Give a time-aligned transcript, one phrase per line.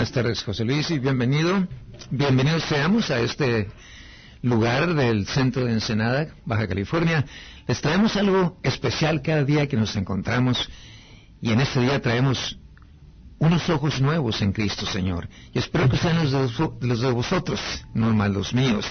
[0.00, 1.68] buenas tardes, José Luis, y bienvenido.
[2.10, 3.68] Bienvenidos seamos a este
[4.40, 7.26] lugar del centro de Ensenada, Baja California.
[7.68, 10.70] Les traemos algo especial cada día que nos encontramos
[11.42, 12.58] y en este día traemos
[13.40, 15.28] unos ojos nuevos en Cristo, Señor.
[15.52, 17.60] Y espero que sean los de, los de vosotros,
[17.92, 18.86] no más los míos.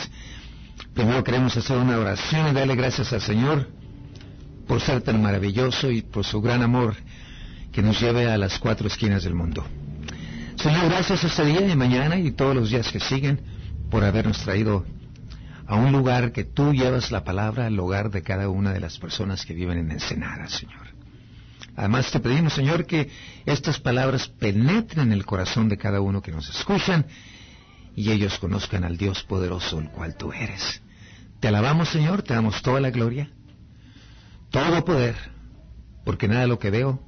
[0.94, 3.68] Primero queremos hacer una oración y darle gracias al Señor
[4.68, 6.96] por ser tan maravilloso y por su gran amor
[7.71, 9.66] que nos lleve a las cuatro esquinas del mundo.
[10.62, 13.40] Señor, gracias este día y mañana y todos los días que siguen
[13.90, 14.85] por habernos traído
[15.66, 18.99] a un lugar que tú llevas la palabra al hogar de cada una de las
[18.99, 20.88] personas que viven en Ensenada, Señor.
[21.77, 23.09] Además te pedimos, Señor, que
[23.45, 27.05] estas palabras penetren en el corazón de cada uno que nos escuchan
[27.96, 30.82] y ellos conozcan al Dios poderoso, el cual tú eres.
[31.40, 33.32] Te alabamos, Señor, te damos toda la gloria,
[34.49, 35.16] todo poder,
[36.04, 37.02] porque nada de lo que veo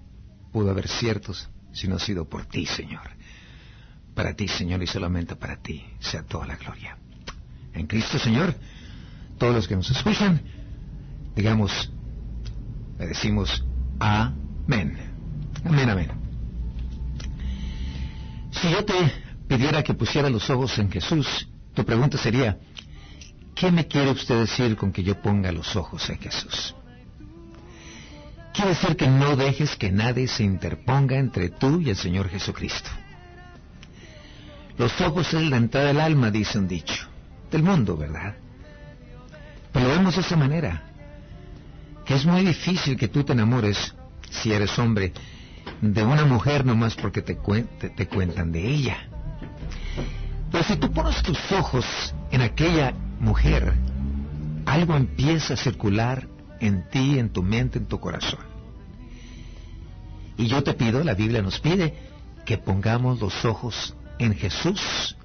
[0.54, 3.21] pudo haber ciertos si no ha sido por ti, Señor.
[4.16, 6.98] Para ti, Señor, y solamente para ti sea toda la gloria.
[7.74, 8.54] En Cristo, Señor,
[9.38, 10.42] todos los que nos escuchan,
[11.36, 11.92] digamos,
[13.00, 13.64] le decimos
[14.00, 14.98] amén.
[15.66, 16.12] Amén, amén.
[18.52, 18.94] Si yo te
[19.48, 22.60] pidiera que pusiera los ojos en Jesús, tu pregunta sería,
[23.56, 26.76] ¿qué me quiere usted decir con que yo ponga los ojos en Jesús?
[28.54, 32.90] Quiere decir que no dejes que nadie se interponga entre tú y el Señor Jesucristo.
[34.82, 37.06] Los ojos es la entrada del alma, dice un dicho,
[37.52, 38.34] del mundo, ¿verdad?
[39.72, 40.82] Pero vemos de esa manera,
[42.04, 43.94] que es muy difícil que tú te enamores,
[44.32, 45.14] si eres hombre,
[45.82, 48.98] de una mujer nomás porque te, te cuentan de ella.
[50.52, 51.86] Pero si tú pones tus ojos
[52.32, 53.76] en aquella mujer,
[54.66, 56.28] algo empieza a circular
[56.60, 58.40] en ti, en tu mente, en tu corazón.
[60.38, 61.94] Y yo te pido, la Biblia nos pide,
[62.48, 65.18] que pongamos los ojos en Jesús,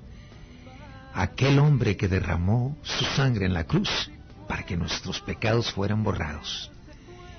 [1.12, 4.10] aquel hombre que derramó su sangre en la cruz
[4.48, 6.70] para que nuestros pecados fueran borrados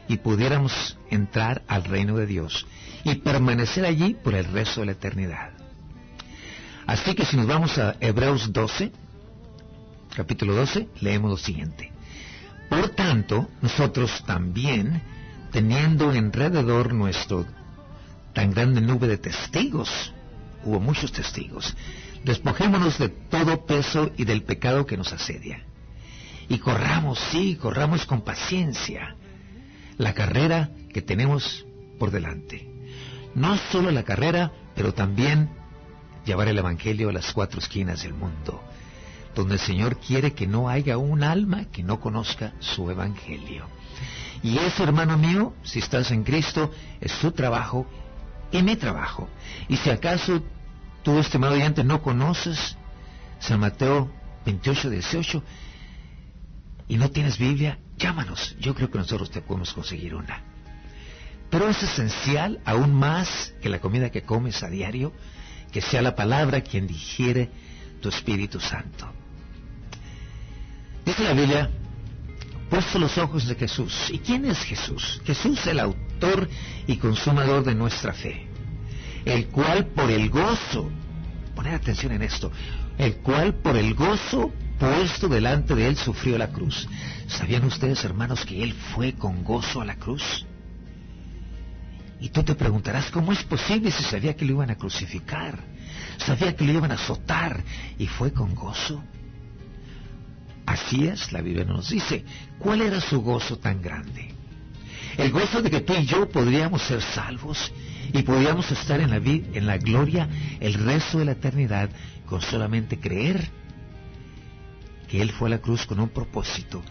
[0.07, 2.67] y pudiéramos entrar al reino de Dios
[3.03, 5.49] y permanecer allí por el resto de la eternidad.
[6.85, 8.91] Así que si nos vamos a Hebreos 12,
[10.15, 11.91] capítulo 12, leemos lo siguiente.
[12.69, 15.01] Por tanto, nosotros también,
[15.51, 17.45] teniendo alrededor nuestro
[18.33, 20.13] tan grande nube de testigos,
[20.67, 21.75] hubo muchos testigos.
[22.23, 25.63] Despojémonos de todo peso y del pecado que nos asedia.
[26.49, 29.15] Y corramos, sí, corramos con paciencia
[29.97, 31.65] la carrera que tenemos
[31.97, 32.69] por delante.
[33.33, 35.49] No solo la carrera, pero también
[36.25, 38.61] llevar el Evangelio a las cuatro esquinas del mundo,
[39.35, 43.65] donde el Señor quiere que no haya un alma que no conozca su Evangelio.
[44.43, 47.87] Y eso, hermano mío, si estás en Cristo, es su trabajo
[48.51, 49.27] y mi trabajo.
[49.67, 50.41] Y si acaso
[51.07, 52.75] tú, estimado oyente, no conoces
[53.39, 54.11] San Mateo
[54.45, 55.43] 28, 18
[56.89, 58.57] y no tienes Biblia, llámanos.
[58.59, 60.43] Yo creo que nosotros te podemos conseguir una.
[61.49, 65.13] Pero es esencial, aún más que la comida que comes a diario,
[65.71, 67.51] que sea la palabra quien digiere
[68.01, 69.09] tu Espíritu Santo.
[71.05, 71.69] Dice la Biblia,
[72.69, 74.09] puesto los ojos de Jesús.
[74.11, 75.21] ¿Y quién es Jesús?
[75.23, 76.49] Jesús es el autor
[76.85, 78.46] y consumador de nuestra fe,
[79.27, 80.89] el cual por el gozo,
[81.53, 82.49] poner atención en esto,
[82.97, 86.87] el cual por el gozo puesto delante de él sufrió la cruz.
[87.27, 90.45] ¿Sabían ustedes, hermanos, que él fue con gozo a la cruz?
[92.21, 95.59] Y tú te preguntarás, ¿cómo es posible si sabía que lo iban a crucificar?
[96.17, 97.61] Sabía que lo iban a azotar
[97.99, 99.03] y fue con gozo.
[100.65, 102.23] Así es, la Biblia nos dice,
[102.59, 104.33] ¿cuál era su gozo tan grande?
[105.17, 107.71] El gozo de que tú y yo podríamos ser salvos
[108.13, 110.27] y podríamos estar en la, en la gloria
[110.59, 111.89] el resto de la eternidad
[112.25, 113.49] con solamente creer
[115.07, 116.83] que Él fue a la cruz con un propósito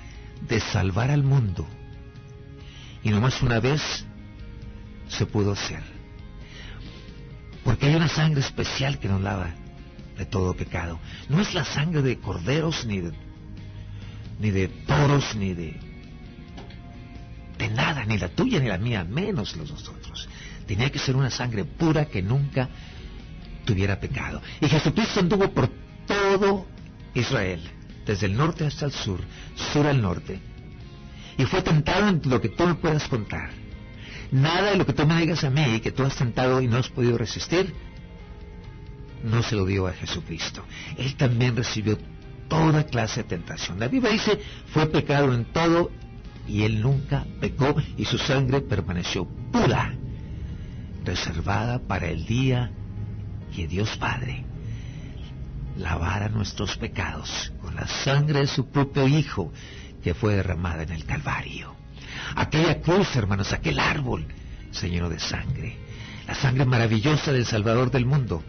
[0.49, 1.67] de salvar al mundo.
[3.03, 3.83] Y nomás una vez
[5.09, 5.83] se pudo hacer.
[7.65, 9.55] Porque hay una sangre especial que nos lava
[10.17, 10.99] de todo pecado.
[11.29, 13.13] No es la sangre de corderos ni de
[14.39, 15.81] ni de toros, ni de,
[17.59, 20.29] de nada, ni la tuya ni la mía, menos los nosotros.
[20.67, 22.69] Tenía que ser una sangre pura que nunca
[23.65, 24.41] tuviera pecado.
[24.61, 25.71] Y Jesucristo anduvo por
[26.07, 26.67] todo
[27.15, 27.61] Israel,
[28.05, 29.21] desde el norte hasta el sur,
[29.55, 30.41] sur al norte.
[31.39, 33.51] Y fue tentado en lo que tú me puedas contar.
[34.33, 36.79] Nada de lo que tú me digas a mí, que tú has tentado y no
[36.79, 37.73] has podido resistir,
[39.23, 40.65] no se lo dio a Jesucristo.
[40.97, 41.99] Él también recibió
[42.49, 43.79] toda clase de tentación.
[43.79, 45.91] La Biblia dice, fue pecado en todo
[46.49, 49.95] y él nunca pecó y su sangre permaneció pura,
[51.07, 52.71] reservada para el día
[53.55, 54.45] que Dios Padre
[55.79, 59.53] lavara nuestros pecados con la sangre de su propio Hijo
[60.03, 61.75] que fue derramada en el Calvario.
[62.35, 64.27] Aquella cruz, hermanos, aquel árbol
[64.73, 65.77] se llenó de sangre,
[66.27, 68.43] la sangre maravillosa del Salvador del mundo.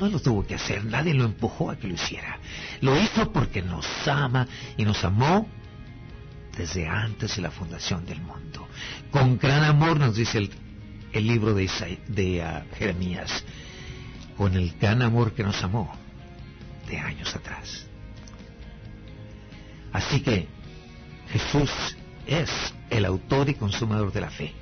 [0.00, 2.38] No lo tuvo que hacer, nadie lo empujó a que lo hiciera.
[2.80, 5.46] Lo hizo porque nos ama y nos amó
[6.56, 8.68] desde antes de la fundación del mundo.
[9.10, 10.50] Con gran amor nos dice
[11.12, 11.68] el, libro de,
[12.08, 13.44] de ah, Jeremías,
[14.36, 15.94] con el gran amor que nos amó
[16.88, 17.86] de años atrás.
[19.92, 20.48] Así que
[21.30, 21.70] Jesús
[22.26, 22.50] es
[22.90, 24.52] el autor y consumador de la fe,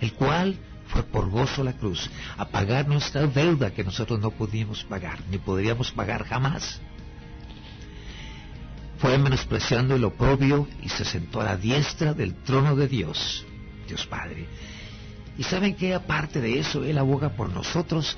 [0.00, 0.56] el cual
[0.88, 5.38] fue por gozo la cruz a pagar nuestra deuda que nosotros no pudimos pagar, ni
[5.38, 6.80] podríamos pagar jamás.
[8.98, 13.46] Fue menospreciando el oprobio y se sentó a la diestra del trono de Dios,
[13.86, 14.46] Dios Padre.
[15.38, 18.16] Y saben que aparte de eso, Él aboga por nosotros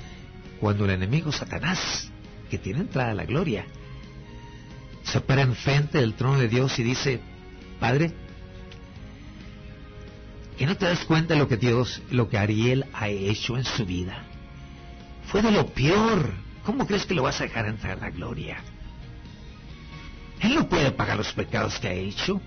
[0.59, 2.09] cuando el enemigo Satanás,
[2.49, 3.65] que tiene entrada a la gloria,
[5.03, 7.19] se para enfrente del trono de Dios y dice,
[7.79, 8.11] Padre,
[10.57, 13.85] ¿que no te das cuenta lo que Dios, lo que Ariel ha hecho en su
[13.85, 14.23] vida?
[15.27, 16.31] Fue de lo peor.
[16.65, 18.57] ¿Cómo crees que lo vas a dejar entrar a la gloria?
[20.41, 22.41] Él no puede pagar los pecados que ha hecho.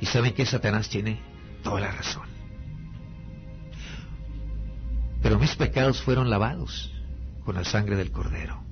[0.00, 1.20] Y saben que Satanás tiene
[1.62, 2.28] toda la razón.
[5.20, 6.92] Pero mis pecados fueron lavados
[7.44, 8.62] con la sangre del cordero.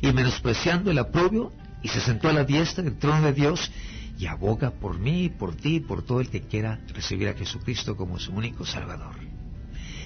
[0.00, 1.52] Y menospreciando el aprobio,
[1.82, 3.70] y se sentó a la diestra del trono de Dios
[4.18, 8.18] y aboga por mí, por ti, por todo el que quiera recibir a Jesucristo como
[8.18, 9.16] su único Salvador.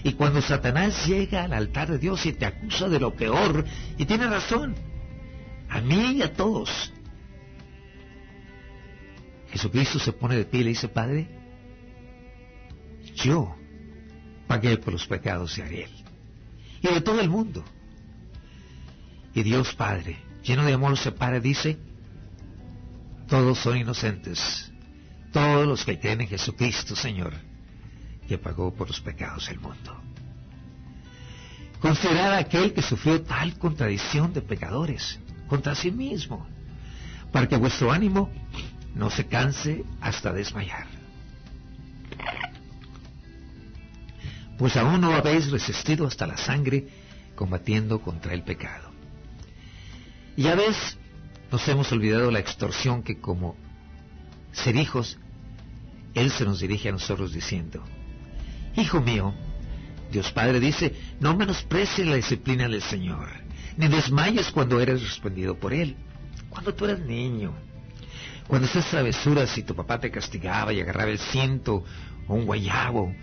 [0.04, 3.64] Y cuando Satanás llega al altar de Dios y te acusa de lo peor,
[3.96, 4.74] y tiene razón,
[5.72, 6.92] a mí y a todos.
[9.50, 11.28] Jesucristo se pone de pie y le dice, Padre,
[13.14, 13.56] yo
[14.46, 15.90] pagué por los pecados de Ariel
[16.82, 17.64] y de todo el mundo.
[19.34, 21.78] Y Dios Padre, lleno de amor, se para y dice,
[23.26, 24.70] todos son inocentes,
[25.32, 27.32] todos los que creen en Jesucristo, Señor,
[28.28, 29.98] que pagó por los pecados del mundo.
[31.80, 35.18] Considerad aquel que sufrió tal contradicción de pecadores
[35.52, 36.46] contra sí mismo,
[37.30, 38.30] para que vuestro ánimo
[38.94, 40.86] no se canse hasta desmayar.
[44.56, 46.88] Pues aún no habéis resistido hasta la sangre
[47.34, 48.92] combatiendo contra el pecado.
[50.38, 50.96] Y a veces
[51.50, 53.54] nos hemos olvidado la extorsión que como
[54.52, 55.18] ser hijos,
[56.14, 57.84] Él se nos dirige a nosotros diciendo,
[58.74, 59.34] Hijo mío,
[60.10, 63.41] Dios Padre dice, no menosprecies la disciplina del Señor
[63.76, 65.96] ni desmayes cuando eres respondido por Él.
[66.50, 67.54] Cuando tú eras niño,
[68.46, 71.84] cuando hacías travesuras y tu papá te castigaba y agarraba el cinto
[72.26, 73.14] o un guayabo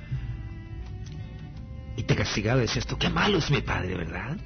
[1.95, 4.37] y te castigaba decías tú, qué malo es mi padre, ¿verdad?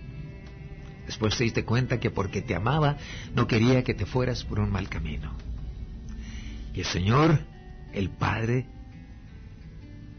[1.06, 2.98] Después te diste cuenta que porque te amaba
[3.36, 5.34] no quería que te fueras por un mal camino.
[6.74, 7.40] Y el Señor,
[7.94, 8.66] el Padre,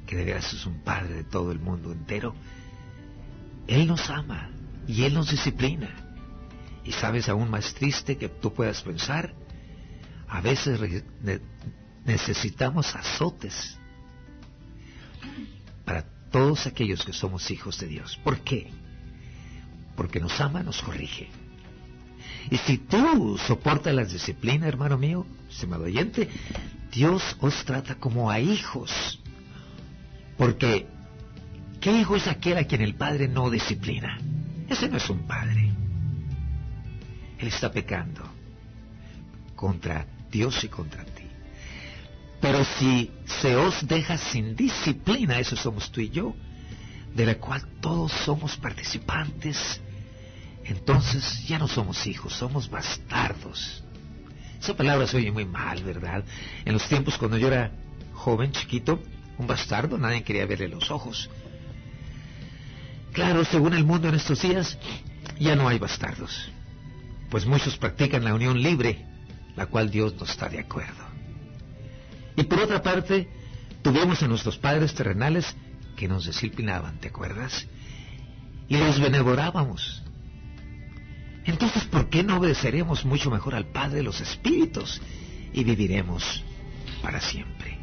[0.07, 2.35] que de veras es un Padre de todo el mundo entero,
[3.67, 4.51] Él nos ama
[4.87, 5.91] y Él nos disciplina.
[6.85, 9.35] Y sabes, aún más triste que tú puedas pensar,
[10.29, 11.03] a veces
[12.05, 13.79] necesitamos azotes
[15.85, 18.19] para todos aquellos que somos hijos de Dios.
[18.23, 18.71] ¿Por qué?
[19.97, 21.31] Porque nos ama, nos corrige.
[22.51, 26.29] Y si tú soportas la disciplina, hermano mío, estimado oyente,
[26.93, 29.21] Dios os trata como a hijos.
[30.37, 30.87] Porque,
[31.81, 34.19] ¿qué hijo es aquel a quien el Padre no disciplina?
[34.69, 35.71] Ese no es un padre.
[37.39, 38.23] Él está pecando
[39.55, 41.25] contra Dios y contra ti.
[42.41, 46.35] Pero si se os deja sin disciplina, eso somos tú y yo,
[47.15, 49.81] de la cual todos somos participantes,
[50.65, 53.83] entonces ya no somos hijos, somos bastardos.
[54.61, 56.25] Esa palabra se oye muy mal, ¿verdad?
[56.65, 57.71] En los tiempos cuando yo era
[58.13, 59.01] joven, chiquito,
[59.39, 61.31] un bastardo, nadie quería verle los ojos.
[63.15, 64.77] Claro, según el mundo en estos días,
[65.39, 66.51] ya no hay bastardos,
[67.31, 69.07] pues muchos practican la unión libre,
[69.55, 71.05] la cual Dios no está de acuerdo.
[72.37, 73.29] Y por otra parte,
[73.83, 75.55] tuvimos a nuestros padres terrenales
[75.97, 77.69] que nos disciplinaban, ¿te acuerdas?
[78.69, 80.03] Y los benevorábamos.
[81.45, 85.01] Entonces, ¿por qué no obedeceremos mucho mejor al Padre de los Espíritus
[85.53, 86.43] y viviremos
[87.01, 87.79] para siempre?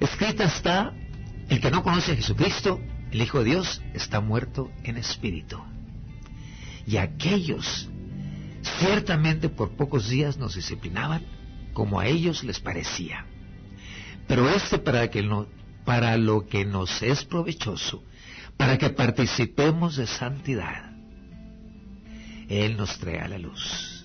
[0.00, 0.92] Escrita está,
[1.48, 2.80] el que no conoce a Jesucristo
[3.12, 5.62] el Hijo de Dios está muerto en espíritu.
[6.86, 7.88] Y aquellos
[8.78, 11.24] ciertamente por pocos días nos disciplinaban
[11.74, 13.26] como a ellos les parecía.
[14.26, 15.46] Pero este para que no,
[15.84, 18.02] para lo que nos es provechoso,
[18.56, 20.92] para que participemos de santidad.
[22.48, 24.04] Él nos trae a la luz.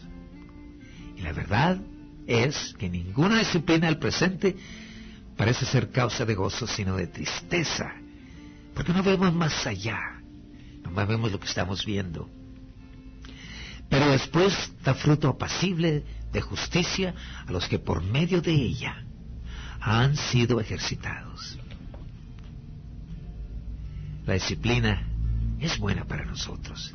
[1.16, 1.80] Y la verdad
[2.28, 4.56] es que ninguna disciplina al presente
[5.38, 7.94] parece ser causa de gozo, sino de tristeza,
[8.78, 10.22] porque no vemos más allá,
[10.84, 12.30] no vemos lo que estamos viendo.
[13.90, 14.54] Pero después
[14.84, 17.16] da fruto apacible de justicia
[17.48, 19.04] a los que por medio de ella
[19.82, 21.58] han sido ejercitados.
[24.28, 25.08] La disciplina
[25.60, 26.94] es buena para nosotros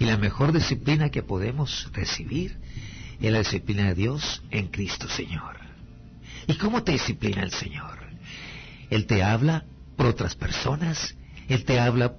[0.00, 2.58] y la mejor disciplina que podemos recibir
[3.20, 5.58] es la disciplina de Dios en Cristo Señor.
[6.48, 8.00] ¿Y cómo te disciplina el Señor?
[8.90, 9.64] Él te habla
[9.96, 11.14] por otras personas,
[11.50, 12.14] Él te habla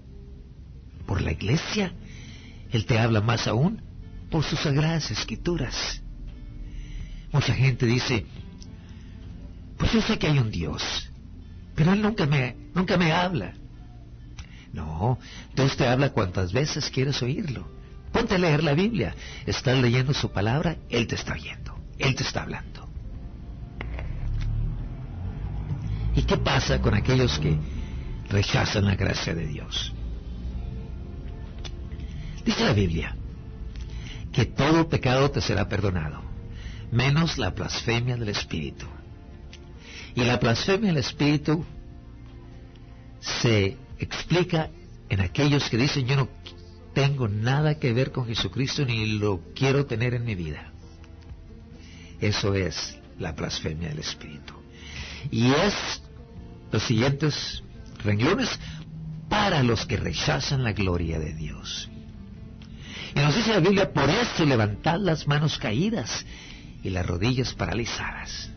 [1.08, 1.94] por la iglesia,
[2.70, 3.82] Él te habla más aún
[4.30, 6.02] por sus sagradas escrituras.
[7.32, 8.26] Mucha gente dice,
[9.78, 11.10] pues yo sé que hay un Dios,
[11.76, 13.54] pero Él nunca me, nunca me habla.
[14.74, 15.18] No,
[15.56, 17.66] Dios te habla cuantas veces quieres oírlo.
[18.12, 19.16] Ponte a leer la Biblia.
[19.46, 21.80] Estás leyendo su palabra, Él te está oyendo.
[21.98, 22.90] Él te está hablando.
[26.18, 27.58] ¿Y qué pasa con aquellos que
[28.32, 29.94] rechazan la gracia de Dios?
[32.46, 33.16] Dice la Biblia
[34.32, 36.22] que todo pecado te será perdonado,
[36.92, 38.88] menos la blasfemia del Espíritu.
[40.16, 41.66] Y la blasfemia del Espíritu
[43.20, 44.70] se explica
[45.10, 46.30] en aquellos que dicen yo no
[46.94, 50.72] tengo nada que ver con Jesucristo ni lo quiero tener en mi vida.
[52.20, 54.54] Eso es la blasfemia del Espíritu.
[55.30, 56.02] Y es
[56.72, 57.64] los siguientes
[58.04, 58.60] renglones
[59.30, 61.90] para los que rechazan la gloria de Dios.
[63.16, 66.26] Y nos dice la Biblia, por eso levantad las manos caídas
[66.84, 68.52] y las rodillas paralizadas,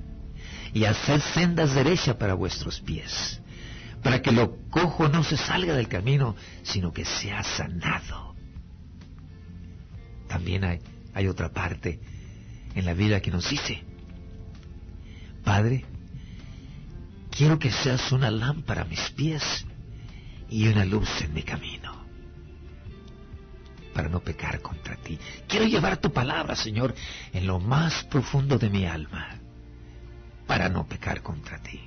[0.73, 3.41] y haced sendas derechas para vuestros pies,
[4.03, 8.35] para que lo cojo no se salga del camino, sino que sea sanado.
[10.29, 10.81] También hay,
[11.15, 12.01] hay otra parte
[12.75, 13.83] en la Biblia que nos dice,
[15.45, 15.85] Padre,
[17.37, 19.67] quiero que seas una lámpara a mis pies
[20.49, 22.05] y una luz en mi camino,
[23.93, 25.19] para no pecar contra ti.
[25.49, 26.95] Quiero llevar tu palabra, Señor,
[27.33, 29.37] en lo más profundo de mi alma,
[30.47, 31.81] para no pecar contra ti.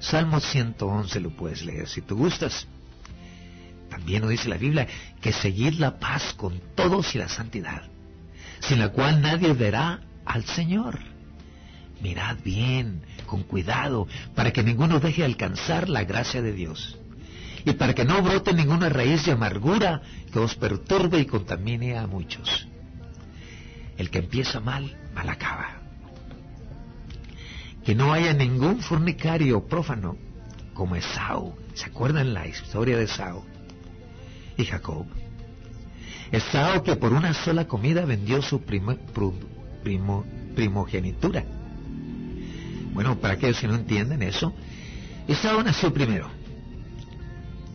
[0.00, 2.66] Salmo 111 lo puedes leer si tú gustas.
[3.88, 4.86] También nos dice la Biblia
[5.20, 7.82] que seguir la paz con todos y la santidad,
[8.60, 11.15] sin la cual nadie verá al Señor.
[12.00, 16.98] Mirad bien, con cuidado, para que ninguno deje de alcanzar la gracia de Dios.
[17.64, 22.06] Y para que no brote ninguna raíz de amargura que os perturbe y contamine a
[22.06, 22.68] muchos.
[23.96, 25.86] El que empieza mal, mal acaba
[27.86, 30.16] que no haya ningún fornicario prófano
[30.74, 31.54] como Esau.
[31.74, 33.44] ¿Se acuerdan la historia de Esau
[34.56, 35.06] y Jacob?
[36.32, 38.96] Esau que por una sola comida vendió su primo,
[40.56, 41.44] primogenitura.
[42.96, 44.54] Bueno, para aquellos que no entienden eso,
[45.28, 46.30] Esau nació primero.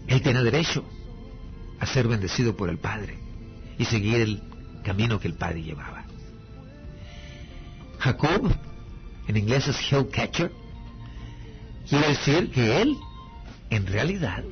[0.08, 0.84] Él tiene derecho
[1.80, 3.20] a ser bendecido por el Padre
[3.78, 4.42] y seguir el
[4.84, 6.06] camino que el Padre llevaba.
[8.00, 8.51] Jacob
[9.28, 9.78] en inglés es
[10.12, 10.51] catcher,
[11.88, 12.98] quiere decir que él,
[13.70, 14.44] en realidad,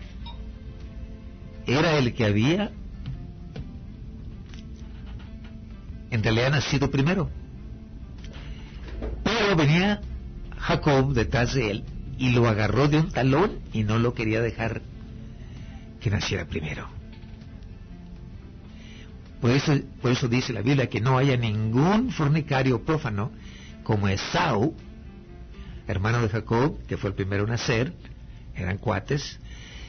[1.66, 2.72] era el que había,
[6.12, 7.28] en realidad, nacido primero.
[9.24, 10.02] Pero venía
[10.60, 11.84] Jacob detrás de él
[12.18, 14.82] y lo agarró de un talón y no lo quería dejar
[16.00, 16.88] que naciera primero.
[19.42, 23.32] Por eso, por eso dice la Biblia que no haya ningún fornicario prófano
[23.84, 24.76] como Esau,
[25.88, 27.94] hermano de Jacob, que fue el primero en nacer,
[28.54, 29.40] eran cuates,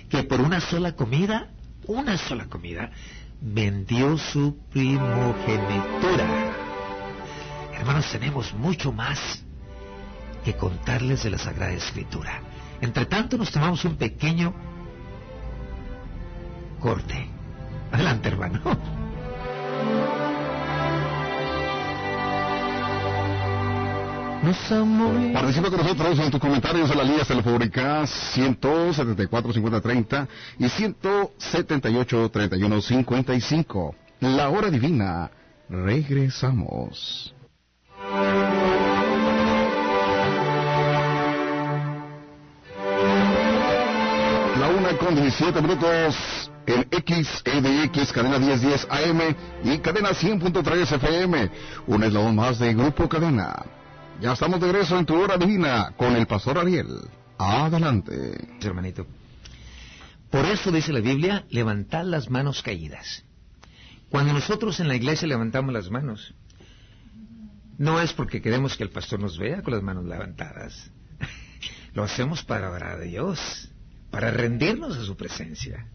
[0.08, 1.50] que por una sola comida,
[1.86, 2.92] una sola comida,
[3.40, 6.54] vendió su primogenitura.
[7.74, 9.42] Hermanos, tenemos mucho más
[10.44, 12.40] que contarles de la Sagrada Escritura.
[12.80, 14.54] Entre tanto, nos tomamos un pequeño
[16.80, 17.28] corte.
[17.92, 18.61] Adelante, hermano.
[25.35, 30.28] Participa con nosotros en tus comentarios en las líneas telefónicas 174 5030
[30.59, 33.94] y 178 31 55.
[34.20, 35.30] La hora divina.
[35.68, 37.35] Regresamos.
[45.10, 49.20] Con 17 minutos en XEDX, cadena 1010 AM
[49.64, 51.50] y cadena 100.3 FM.
[51.88, 53.66] Un eslabón más de Grupo Cadena.
[54.20, 56.86] Ya estamos de regreso en tu hora divina con el pastor Ariel.
[57.38, 58.56] Adelante.
[58.62, 59.04] Hermanito.
[60.30, 63.24] Por eso dice la Biblia, levantad las manos caídas.
[64.10, 66.34] Cuando nosotros en la iglesia levantamos las manos,
[67.78, 70.92] no es porque queremos que el pastor nos vea con las manos levantadas.
[71.94, 73.70] Lo hacemos para orar a Dios,
[74.10, 75.86] para rendirnos a su presencia.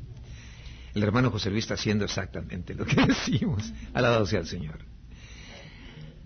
[0.93, 3.71] El hermano José Luis está haciendo exactamente lo que decimos.
[3.93, 4.85] Alabado sea el Señor.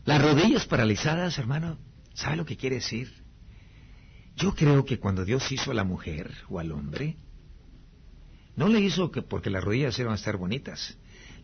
[0.05, 1.77] Las rodillas paralizadas, hermano,
[2.13, 3.11] ¿sabe lo que quiere decir?
[4.35, 7.17] Yo creo que cuando Dios hizo a la mujer o al hombre,
[8.55, 10.97] no le hizo que porque las rodillas iban a estar bonitas,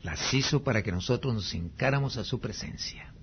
[0.03, 3.13] las hizo para que nosotros nos encáramos a su presencia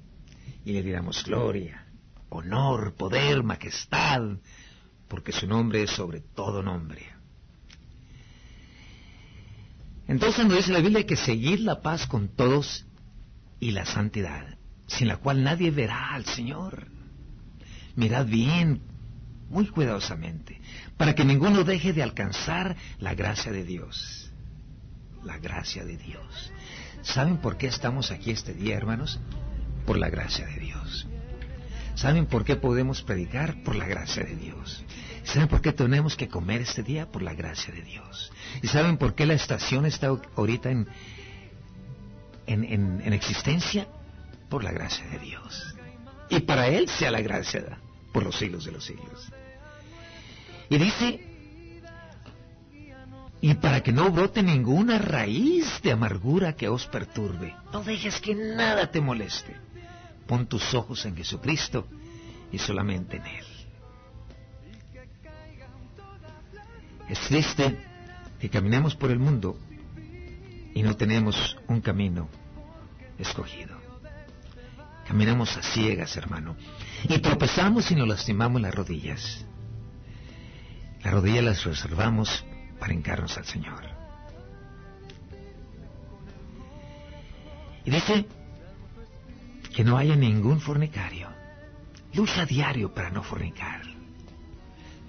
[0.64, 1.86] y le diéramos gloria,
[2.28, 4.22] honor, poder, majestad,
[5.08, 7.11] porque su nombre es sobre todo nombre.
[10.08, 12.86] Entonces nos dice la Biblia que seguir la paz con todos
[13.60, 16.88] y la santidad, sin la cual nadie verá al Señor.
[17.94, 18.82] Mirad bien,
[19.48, 20.60] muy cuidadosamente,
[20.96, 24.32] para que ninguno deje de alcanzar la gracia de Dios.
[25.22, 26.52] La gracia de Dios.
[27.02, 29.20] ¿Saben por qué estamos aquí este día, hermanos?
[29.86, 31.06] Por la gracia de Dios.
[31.94, 33.62] ¿Saben por qué podemos predicar?
[33.62, 34.84] Por la gracia de Dios.
[35.24, 37.06] ¿Saben por qué tenemos que comer este día?
[37.10, 38.32] Por la gracia de Dios.
[38.62, 40.88] ¿Y saben por qué la estación está ahorita en,
[42.46, 43.86] en, en, existencia?
[44.48, 45.74] Por la gracia de Dios.
[46.28, 47.78] Y para Él sea la gracia
[48.12, 49.32] por los siglos de los siglos.
[50.68, 51.20] Y dice,
[53.40, 58.34] y para que no brote ninguna raíz de amargura que os perturbe, no dejes que
[58.34, 59.56] nada te moleste.
[60.26, 61.86] Pon tus ojos en Jesucristo
[62.50, 63.51] y solamente en Él.
[67.12, 67.76] Es triste
[68.40, 69.58] que caminemos por el mundo
[70.74, 72.26] y no tenemos un camino
[73.18, 73.76] escogido.
[75.06, 76.56] Caminamos a ciegas, hermano,
[77.06, 79.44] y tropezamos y nos lastimamos las rodillas.
[81.04, 82.46] Las rodillas las reservamos
[82.80, 83.84] para encarnos al Señor.
[87.84, 88.24] Y dice
[89.76, 91.28] que no haya ningún fornicario.
[92.14, 93.91] Lucha diario para no fornicar.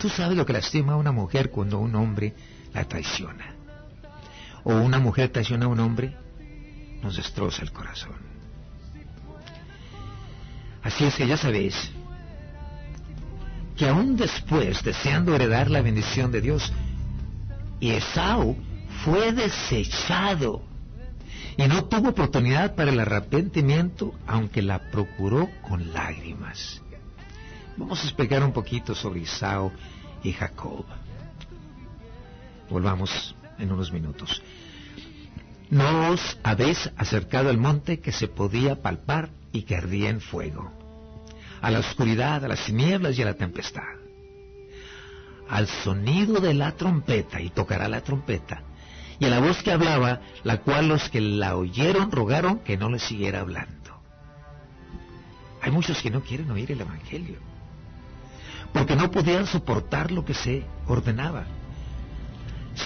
[0.04, 2.34] Tú sabes lo que lastima a una mujer cuando un hombre
[2.74, 3.56] la traiciona.
[4.66, 6.14] O una mujer traiciona a un hombre,
[7.02, 8.18] nos destroza el corazón.
[10.82, 11.90] Así es que ya sabéis
[13.78, 16.74] que aún después, deseando heredar la bendición de Dios,
[17.80, 18.58] Esau
[19.06, 20.64] fue desechado
[21.56, 26.83] y no tuvo oportunidad para el arrepentimiento, aunque la procuró con lágrimas.
[27.76, 29.72] Vamos a explicar un poquito sobre Esau
[30.24, 30.86] y Jacob.
[32.70, 34.42] Volvamos en unos minutos.
[35.70, 40.72] No os habéis acercado al monte que se podía palpar y que ardía en fuego,
[41.62, 43.82] a la oscuridad, a las tinieblas y a la tempestad.
[45.50, 48.62] Al sonido de la trompeta, y tocará la trompeta,
[49.20, 52.90] y a la voz que hablaba, la cual los que la oyeron rogaron que no
[52.90, 54.00] le siguiera hablando.
[55.62, 57.53] Hay muchos que no quieren oír el Evangelio,
[58.74, 61.46] porque no podían soportar lo que se ordenaba.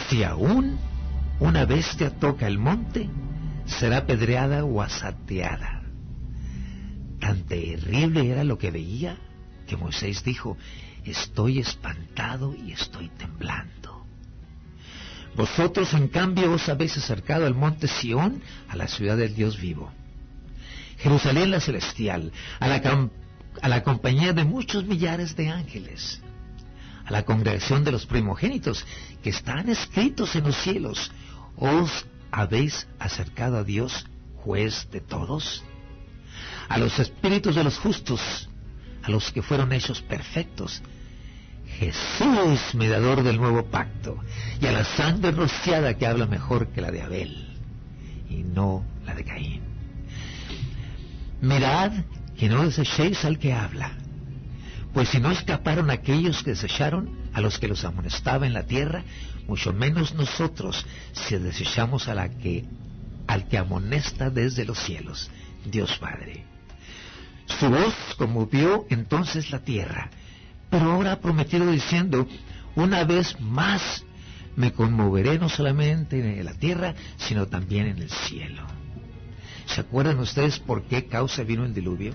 [0.09, 0.77] Si aún
[1.39, 3.09] una bestia toca el monte,
[3.65, 5.83] será pedreada o asateada.
[7.19, 9.17] Tan terrible era lo que veía
[9.67, 10.57] que Moisés dijo,
[11.03, 14.05] estoy espantado y estoy temblando.
[15.35, 19.91] Vosotros en cambio os habéis acercado al monte Sión, a la ciudad del Dios vivo.
[20.97, 22.81] Jerusalén la celestial, a la,
[23.61, 26.21] a la compañía de muchos millares de ángeles
[27.07, 28.85] a la congregación de los primogénitos
[29.23, 31.11] que están escritos en los cielos.
[31.55, 35.63] ¿Os habéis acercado a Dios, juez de todos?
[36.67, 38.49] A los espíritus de los justos,
[39.03, 40.81] a los que fueron hechos perfectos.
[41.79, 44.19] Jesús, mediador del nuevo pacto,
[44.61, 47.57] y a la sangre rociada que habla mejor que la de Abel,
[48.29, 49.61] y no la de Caín.
[51.39, 51.93] Mirad
[52.37, 53.91] que no desechéis al que habla
[54.97, 59.03] pues si no escaparon aquellos que desecharon a los que los amonestaba en la tierra,
[59.47, 62.09] mucho menos nosotros si desechamos
[62.41, 62.65] que,
[63.27, 65.29] al que amonesta desde los cielos,
[65.65, 66.45] Dios Padre.
[67.59, 70.09] Su voz conmovió entonces la tierra,
[70.71, 72.27] pero ahora ha prometido diciendo,
[72.75, 74.03] una vez más
[74.55, 78.76] me conmoveré no solamente en la tierra, sino también en el cielo.
[79.67, 82.13] ¿Se acuerdan ustedes por qué causa vino el diluvio?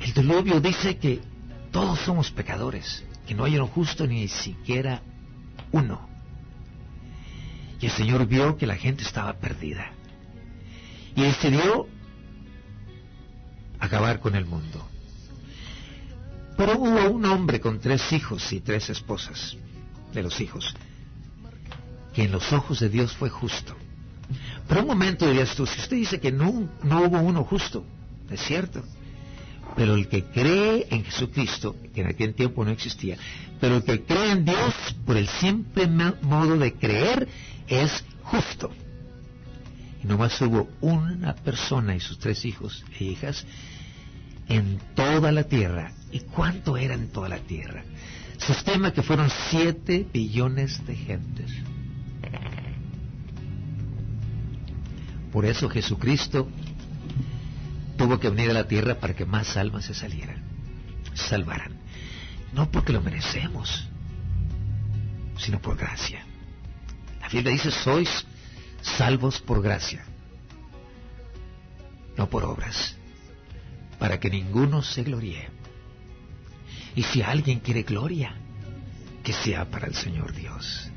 [0.00, 1.20] El diluvio dice que
[1.70, 5.02] todos somos pecadores, que no hay un justo ni siquiera
[5.70, 6.08] uno.
[7.80, 9.92] Y el Señor vio que la gente estaba perdida.
[11.14, 11.86] Y decidió
[13.78, 14.88] acabar con el mundo.
[16.56, 19.56] Pero hubo un hombre con tres hijos y tres esposas
[20.12, 20.74] de los hijos,
[22.14, 23.76] que en los ojos de Dios fue justo.
[24.66, 27.84] Pero un momento dirías tú, si usted dice que no, no hubo uno justo,
[28.30, 28.82] es cierto.
[29.76, 33.16] Pero el que cree en Jesucristo, que en aquel tiempo no existía,
[33.60, 34.74] pero el que cree en Dios
[35.06, 35.86] por el simple
[36.22, 37.28] modo de creer
[37.66, 38.70] es justo.
[40.02, 43.44] Y nomás hubo una persona y sus tres hijos e hijas
[44.48, 45.92] en toda la tierra.
[46.10, 47.84] ¿Y cuánto era en toda la tierra?
[48.38, 51.50] Se estima que fueron siete billones de gentes.
[55.38, 56.48] Por eso Jesucristo
[57.96, 60.42] tuvo que venir a la tierra para que más almas se salieran,
[61.14, 61.78] salvaran.
[62.52, 63.86] No porque lo merecemos,
[65.36, 66.26] sino por gracia.
[67.20, 68.26] La Biblia dice, sois
[68.82, 70.04] salvos por gracia,
[72.16, 72.96] no por obras,
[74.00, 75.50] para que ninguno se gloríe.
[76.96, 78.34] Y si alguien quiere gloria,
[79.22, 80.90] que sea para el Señor Dios,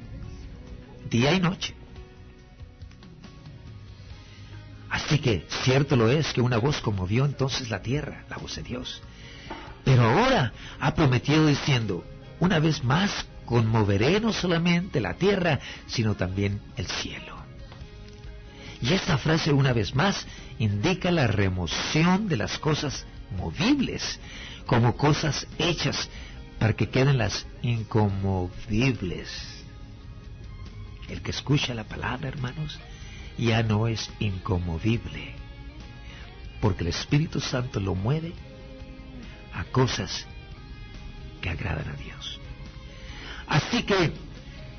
[1.11, 1.75] día y noche.
[4.91, 8.63] Así que cierto lo es que una voz conmovió entonces la tierra, la voz de
[8.63, 9.01] Dios.
[9.85, 10.51] Pero ahora
[10.81, 12.05] ha prometido diciendo,
[12.41, 17.37] una vez más conmoveré no solamente la tierra, sino también el cielo.
[18.81, 20.27] Y esta frase una vez más
[20.59, 23.05] indica la remoción de las cosas
[23.37, 24.19] movibles
[24.65, 26.09] como cosas hechas
[26.59, 29.29] para que queden las inconmovibles.
[31.07, 32.79] El que escucha la palabra, hermanos,
[33.37, 35.33] ya no es inconmovible,
[36.61, 38.33] porque el Espíritu Santo lo mueve
[39.53, 40.25] a cosas
[41.41, 42.39] que agradan a Dios.
[43.47, 44.11] Así que,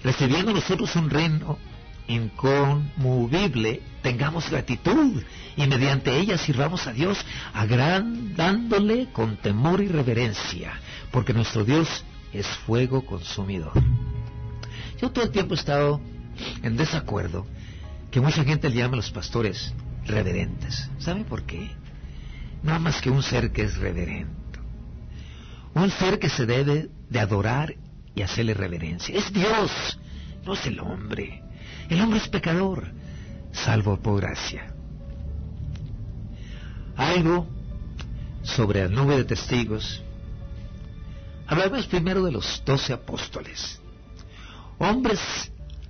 [0.03, 1.59] recibiendo nosotros un reino
[2.09, 5.23] inconmovible, tengamos gratitud
[5.57, 7.19] y mediante ella sirvamos a Dios
[7.53, 10.73] agrandándole con temor y reverencia,
[11.11, 13.73] porque nuestro Dios es fuego consumidor.
[15.01, 16.01] Yo todo el tiempo he estado
[16.63, 17.47] en desacuerdo
[18.13, 19.73] que mucha gente le llama a los pastores
[20.05, 20.89] reverentes.
[20.99, 21.71] ¿Sabe por qué?
[22.63, 24.61] Nada más que un ser que es reverente.
[25.75, 27.75] Un ser que se debe de adorar
[28.15, 29.17] y hacerle reverencia.
[29.17, 29.99] Es Dios,
[30.45, 31.43] no es el hombre.
[31.89, 32.93] El hombre es pecador,
[33.51, 34.75] salvo por gracia.
[36.95, 37.49] Algo
[38.43, 40.03] sobre la nube de testigos.
[41.47, 43.81] Hablamos primero de los doce apóstoles.
[44.79, 45.19] Hombres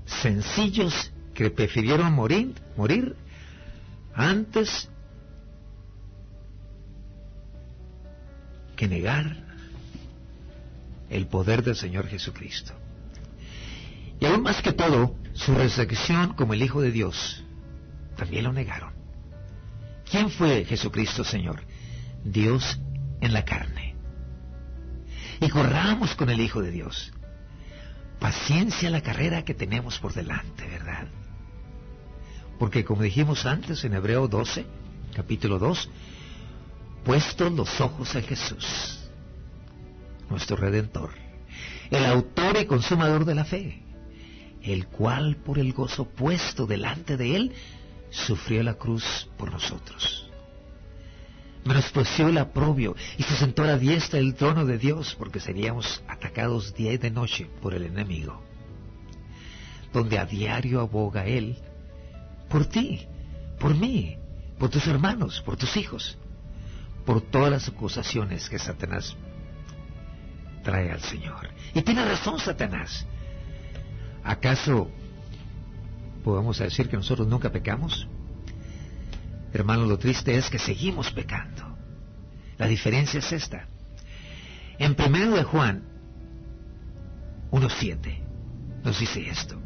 [0.07, 3.17] sencillos que prefirieron morir, morir
[4.15, 4.89] antes
[8.77, 9.37] que negar
[11.11, 12.73] el poder del Señor Jesucristo.
[14.21, 17.45] Y aún más que todo, su resurrección como el Hijo de Dios,
[18.17, 18.93] también lo negaron.
[20.09, 21.65] ¿Quién fue Jesucristo Señor?
[22.25, 22.79] Dios
[23.21, 23.97] en la carne.
[25.41, 27.13] Y corramos con el Hijo de Dios.
[28.21, 31.09] Paciencia la carrera que tenemos por delante, ¿verdad?
[32.63, 34.65] Porque como dijimos antes en Hebreo 12,
[35.17, 35.91] capítulo 2,
[37.05, 39.01] puestos los ojos a Jesús,
[40.31, 41.11] nuestro Redentor,
[41.91, 43.83] el autor y consumador de la fe,
[44.63, 47.53] el cual por el gozo puesto delante de él,
[48.11, 50.31] sufrió la cruz por nosotros.
[51.65, 56.01] Menospreció el aprobio y se sentó a la diestra del trono de Dios porque seríamos
[56.07, 58.41] atacados día y de noche por el enemigo,
[59.93, 61.59] donde a diario aboga él
[62.53, 63.09] por ti,
[63.59, 64.19] por mí,
[64.59, 66.19] por tus hermanos, por tus hijos,
[67.07, 69.17] por todas las acusaciones que Satanás
[70.63, 71.49] trae al Señor.
[71.75, 73.07] Y tiene razón Satanás.
[74.23, 74.91] ¿Acaso
[76.23, 78.07] podemos decir que nosotros nunca pecamos?
[79.55, 81.79] Hermanos, lo triste es que seguimos pecando.
[82.59, 83.67] La diferencia es esta.
[84.79, 85.85] En primero de Juan
[87.51, 88.21] 1.7
[88.85, 89.59] nos dice esto.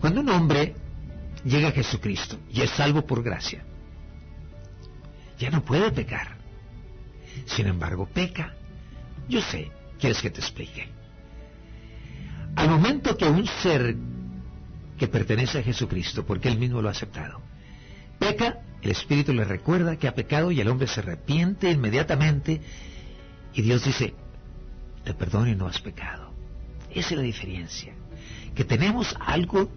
[0.00, 0.74] Cuando un hombre
[1.44, 3.64] llega Jesucristo y es salvo por gracia,
[5.38, 6.36] ya no puede pecar.
[7.46, 8.54] Sin embargo, peca.
[9.28, 10.88] Yo sé, ¿quieres que te explique?
[12.56, 13.96] Al momento que un ser
[14.98, 17.40] que pertenece a Jesucristo, porque él mismo lo ha aceptado,
[18.18, 22.60] peca, el Espíritu le recuerda que ha pecado y el hombre se arrepiente inmediatamente
[23.54, 24.14] y Dios dice,
[25.04, 26.32] te perdono y no has pecado.
[26.90, 27.94] Esa es la diferencia.
[28.54, 29.70] Que tenemos algo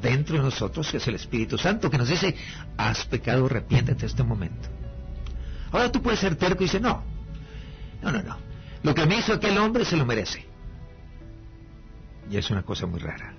[0.00, 2.34] dentro de nosotros que es el Espíritu Santo que nos dice,
[2.76, 4.68] has pecado, arrepiéntete este momento.
[5.72, 7.02] Ahora tú puedes ser terco y decir, no,
[8.02, 8.36] no, no, no.
[8.82, 10.44] Lo que me hizo aquel hombre se lo merece.
[12.30, 13.34] Y es una cosa muy rara.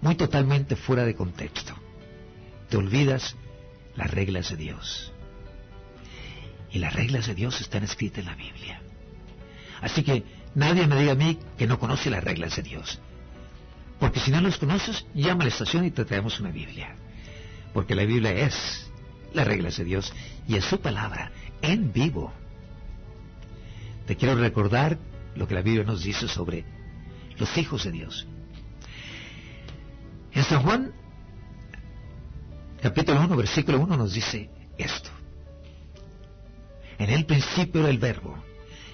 [0.00, 1.74] Muy totalmente fuera de contexto.
[2.68, 3.36] Te olvidas
[3.96, 5.12] las reglas de Dios.
[6.70, 8.80] Y las reglas de Dios están escritas en la Biblia.
[9.80, 13.00] Así que nadie me diga a mí que no conoce las reglas de Dios.
[13.98, 16.96] Porque si no los conoces, llama a la estación y te traemos una Biblia.
[17.72, 18.90] Porque la Biblia es
[19.32, 20.12] las reglas de Dios
[20.46, 22.32] y es su palabra en vivo.
[24.06, 24.98] Te quiero recordar
[25.34, 26.64] lo que la Biblia nos dice sobre
[27.38, 28.26] los hijos de Dios.
[30.32, 30.92] En San Juan,
[32.82, 35.10] capítulo 1, versículo 1 nos dice esto.
[36.98, 38.36] En el principio era el verbo,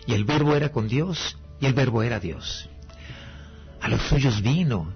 [0.06, 2.68] y el verbo era con Dios, y el verbo era Dios.
[3.80, 4.92] A los suyos vino,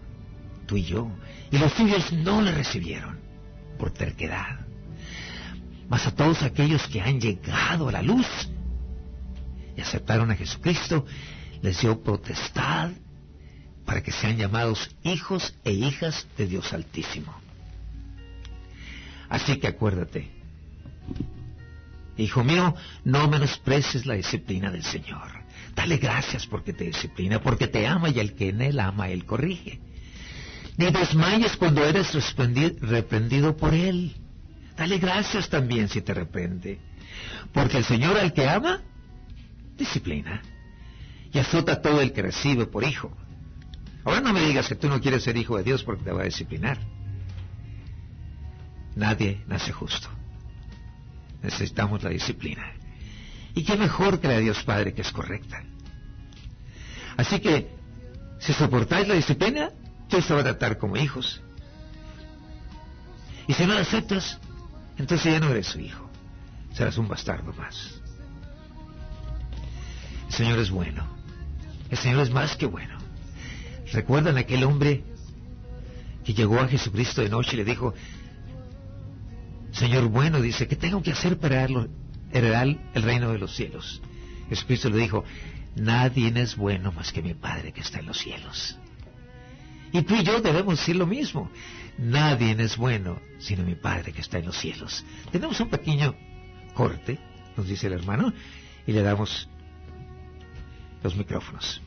[0.67, 1.11] tú y yo,
[1.51, 3.19] y los suyos no le recibieron,
[3.79, 4.61] por terquedad.
[5.89, 8.27] Mas a todos aquellos que han llegado a la luz
[9.77, 11.05] y aceptaron a Jesucristo,
[11.63, 12.91] les dio potestad
[13.85, 17.35] para que sean llamados hijos e hijas de Dios Altísimo.
[19.29, 20.31] Así que acuérdate,
[22.17, 25.44] hijo mío, no menosprecies la disciplina del Señor.
[25.75, 29.25] Dale gracias porque te disciplina, porque te ama y el que en él ama, él
[29.25, 29.81] corrige.
[30.77, 32.13] Ni desmayes cuando eres
[32.81, 34.15] reprendido por él.
[34.77, 36.81] Dale gracias también si te reprende.
[37.53, 38.83] Porque el Señor al que ama,
[39.77, 40.43] disciplina.
[41.33, 43.17] Y azota todo el que recibe por hijo.
[44.05, 46.23] Ahora no me digas que tú no quieres ser hijo de Dios porque te va
[46.23, 46.79] a disciplinar.
[48.95, 50.09] Nadie nace justo.
[51.43, 52.75] Necesitamos la disciplina.
[53.55, 55.63] Y qué mejor que la de Dios Padre que es correcta.
[57.17, 57.71] Así que,
[58.41, 59.71] si soportáis la disciplina,
[60.09, 61.41] te va a tratar como hijos.
[63.47, 64.39] Y si no la aceptas,
[64.99, 66.11] entonces ya no eres su hijo.
[66.73, 68.01] Serás un bastardo más.
[70.29, 71.07] El Señor es bueno.
[71.91, 72.99] El Señor es más que bueno.
[73.93, 75.05] ¿Recuerdan aquel hombre
[76.25, 77.95] que llegó a Jesucristo de noche y le dijo,
[79.73, 81.63] Señor bueno, dice, ¿qué tengo que hacer para
[82.35, 84.03] heredar el reino de los cielos?
[84.51, 85.25] Jesucristo le dijo,
[85.77, 88.79] nadie es bueno más que mi Padre que está en los cielos.
[89.93, 91.51] Y tú y yo debemos decir lo mismo.
[91.97, 95.05] Nadie es bueno sino mi Padre que está en los cielos.
[95.31, 96.15] Tenemos un pequeño
[96.75, 97.19] corte,
[97.57, 98.33] nos dice el hermano,
[98.87, 99.49] y le damos
[101.03, 101.81] los micrófonos.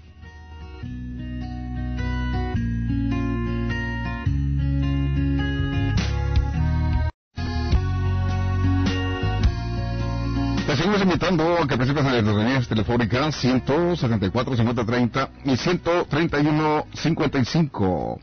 [10.78, 18.20] Seguimos invitando a que participes en las líneas telefónicas 174 5030 y 131 55.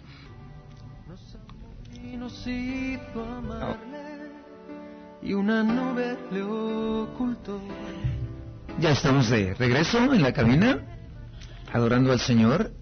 [5.22, 7.60] Y una nube le ocultó.
[8.78, 10.78] Ya estamos de regreso en la cabina,
[11.72, 12.72] adorando al Señor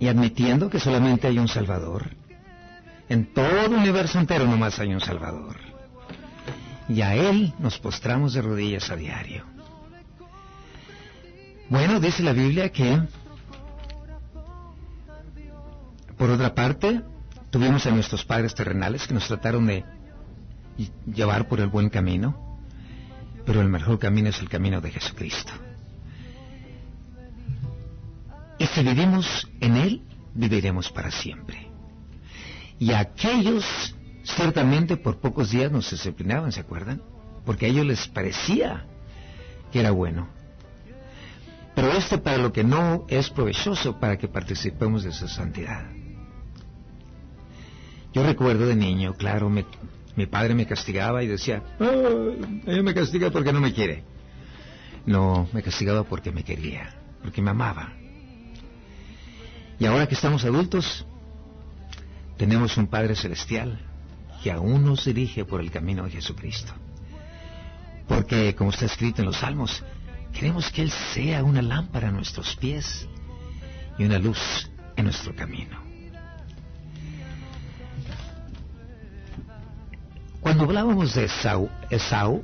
[0.00, 2.10] y admitiendo que solamente hay un Salvador.
[3.08, 5.69] En todo el universo entero nomás hay un Salvador
[6.90, 9.44] y a Él nos postramos de rodillas a diario.
[11.68, 13.00] Bueno, dice la Biblia que,
[16.18, 17.00] por otra parte,
[17.50, 19.84] tuvimos a nuestros padres terrenales que nos trataron de
[21.06, 22.58] llevar por el buen camino,
[23.46, 25.52] pero el mejor camino es el camino de Jesucristo.
[28.58, 30.02] Y si vivimos en Él,
[30.34, 31.68] viviremos para siempre.
[32.80, 33.94] Y aquellos
[34.36, 37.02] Ciertamente por pocos días nos disciplinaban, ¿se acuerdan?
[37.44, 38.86] Porque a ellos les parecía
[39.72, 40.28] que era bueno.
[41.74, 45.86] Pero esto para lo que no es provechoso para que participemos de su santidad.
[48.12, 51.62] Yo recuerdo de niño, claro, mi padre me castigaba y decía,
[52.66, 54.04] ella me castiga porque no me quiere.
[55.06, 57.92] No, me castigaba porque me quería, porque me amaba.
[59.78, 61.06] Y ahora que estamos adultos,
[62.36, 63.89] tenemos un Padre Celestial
[64.42, 66.72] que aún nos dirige por el camino de Jesucristo.
[68.08, 69.82] Porque, como está escrito en los Salmos,
[70.32, 73.06] queremos que Él sea una lámpara a nuestros pies
[73.98, 75.78] y una luz en nuestro camino.
[80.40, 82.42] Cuando hablábamos de Esau,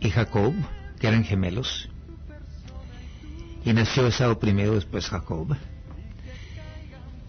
[0.00, 0.54] y Jacob,
[0.98, 1.88] que eran gemelos,
[3.64, 5.56] y nació Esau primero, después Jacob,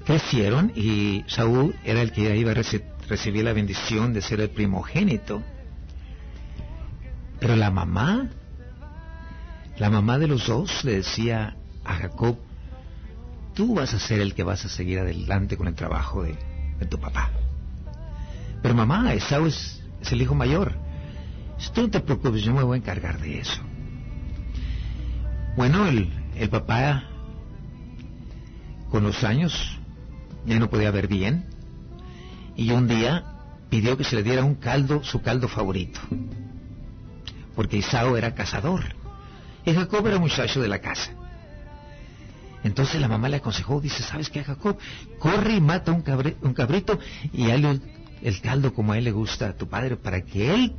[0.06, 2.56] crecieron y Saúl era el que iba a
[3.14, 5.44] recibí la bendición de ser el primogénito.
[7.40, 8.32] Pero la mamá,
[9.78, 12.40] la mamá de los dos le decía a Jacob,
[13.54, 16.36] tú vas a ser el que vas a seguir adelante con el trabajo de,
[16.90, 17.30] tu papá.
[18.64, 20.74] Pero mamá, Esau es, es el hijo mayor.
[21.74, 23.62] Tú no te preocupes, yo me voy a encargar de eso.
[25.56, 27.04] Bueno, el, el papá
[28.90, 29.78] con los años
[30.48, 31.53] ya no podía ver bien
[32.56, 33.24] y un día
[33.70, 36.00] pidió que se le diera un caldo, su caldo favorito,
[37.56, 38.84] porque Isaú era cazador
[39.66, 41.12] y Jacob era muchacho de la casa.
[42.64, 44.78] Entonces la mamá le aconsejó, dice, ¿sabes qué, Jacob?
[45.20, 46.04] Corre y mata un,
[46.42, 46.98] un cabrito
[47.34, 47.82] y dale
[48.22, 50.74] el caldo como a él le gusta a tu padre para que él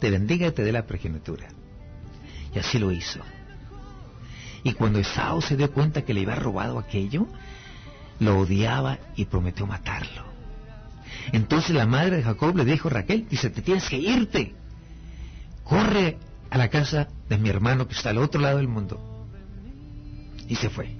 [0.00, 1.48] te bendiga y te dé la progenitura.
[2.54, 3.20] Y así lo hizo.
[4.62, 7.26] Y cuando Esaú se dio cuenta que le había robado aquello,
[8.20, 10.33] lo odiaba y prometió matarlo.
[11.32, 14.54] Entonces la madre de Jacob le dijo, Raquel, dice, te tienes que irte.
[15.64, 16.18] Corre
[16.50, 19.00] a la casa de mi hermano que está al otro lado del mundo.
[20.48, 20.96] Y se fue.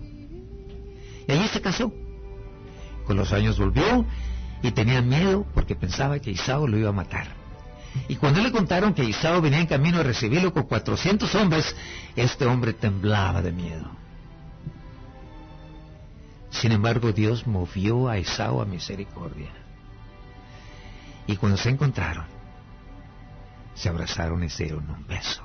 [1.29, 1.93] Y allí se casó.
[3.07, 4.07] Con los años volvió
[4.63, 7.29] y tenía miedo porque pensaba que Isaú lo iba a matar.
[8.09, 11.77] Y cuando le contaron que Isaú venía en camino a recibirlo con 400 hombres,
[12.17, 13.91] este hombre temblaba de miedo.
[16.51, 19.51] Sin embargo, Dios movió a Esaú a misericordia.
[21.27, 22.27] Y cuando se encontraron,
[23.75, 25.43] se abrazaron y se dieron un beso.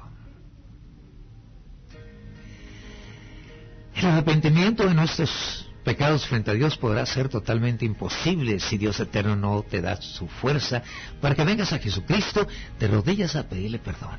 [3.95, 9.35] El arrepentimiento de nuestros pecados frente a Dios podrá ser totalmente imposible si Dios eterno
[9.35, 10.83] no te da su fuerza
[11.19, 12.47] para que vengas a Jesucristo
[12.79, 14.17] de rodillas a pedirle perdón.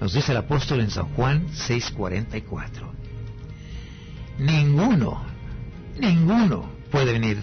[0.00, 2.92] Nos dice el apóstol en San Juan 6:44.
[4.38, 5.22] Ninguno,
[5.98, 7.42] ninguno puede venir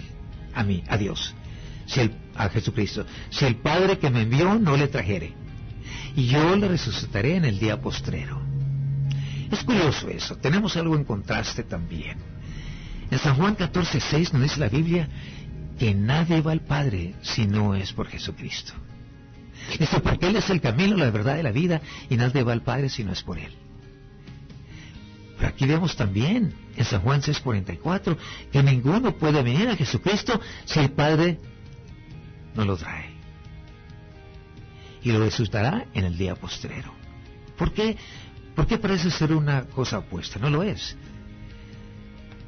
[0.54, 1.34] a mí, a Dios,
[1.88, 5.34] si el, a Jesucristo, si el Padre que me envió no le trajere.
[6.14, 8.40] Y yo le resucitaré en el día postrero.
[9.50, 12.18] Es curioso eso, tenemos algo en contraste también.
[13.10, 15.08] En San Juan 14, 6 nos dice la Biblia
[15.78, 18.74] que nadie va al Padre si no es por Jesucristo.
[19.78, 22.62] Dice, porque Él es el camino, la verdad y la vida, y nadie va al
[22.62, 23.54] Padre si no es por Él.
[25.36, 28.16] Pero aquí vemos también en San Juan 6:44
[28.50, 31.38] que ninguno puede venir a Jesucristo si el Padre
[32.54, 33.06] no lo trae.
[35.02, 36.92] Y lo resucitará en el día postrero.
[37.56, 37.96] ¿Por qué?
[38.54, 40.38] ¿Por qué parece ser una cosa opuesta?
[40.38, 40.96] No lo es.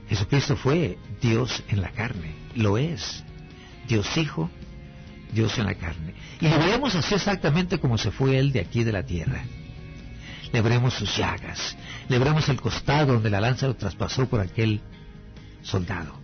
[0.09, 3.23] Jesucristo fue Dios en la carne, lo es.
[3.87, 4.51] Dios Hijo,
[5.33, 6.15] Dios en la carne.
[6.41, 9.45] Y lo veremos así exactamente como se fue Él de aquí de la tierra.
[10.53, 11.77] Le veremos sus llagas,
[12.09, 14.81] le veremos el costado donde la lanza lo traspasó por aquel
[15.63, 16.20] soldado.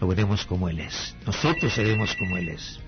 [0.00, 1.14] Lo veremos como Él es.
[1.26, 2.80] Nosotros seremos como Él es.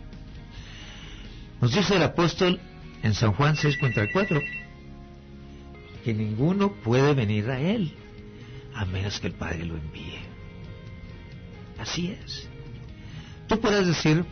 [1.61, 2.61] Nos dice el apóstol
[3.03, 4.43] en San Juan 6.4
[6.05, 7.95] que ninguno puede venir a Él
[8.75, 10.19] a menos que el Padre lo envíe.
[11.79, 12.49] Así es.
[13.47, 14.25] Tú puedes decir,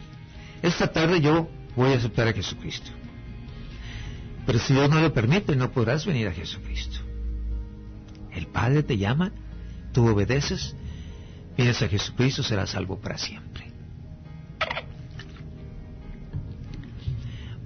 [0.63, 2.91] esta tarde yo voy a aceptar a Jesucristo.
[4.47, 6.99] Pero si Dios no lo permite, no podrás venir a Jesucristo.
[8.33, 9.33] El Padre te llama,
[9.93, 10.75] tú obedeces,
[11.61, 13.71] vienes a Jesucristo, serás salvo para siempre.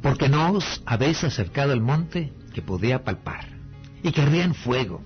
[0.03, 3.47] Porque no os habéis acercado al monte que podía palpar
[4.03, 5.01] y que ardía en fuego,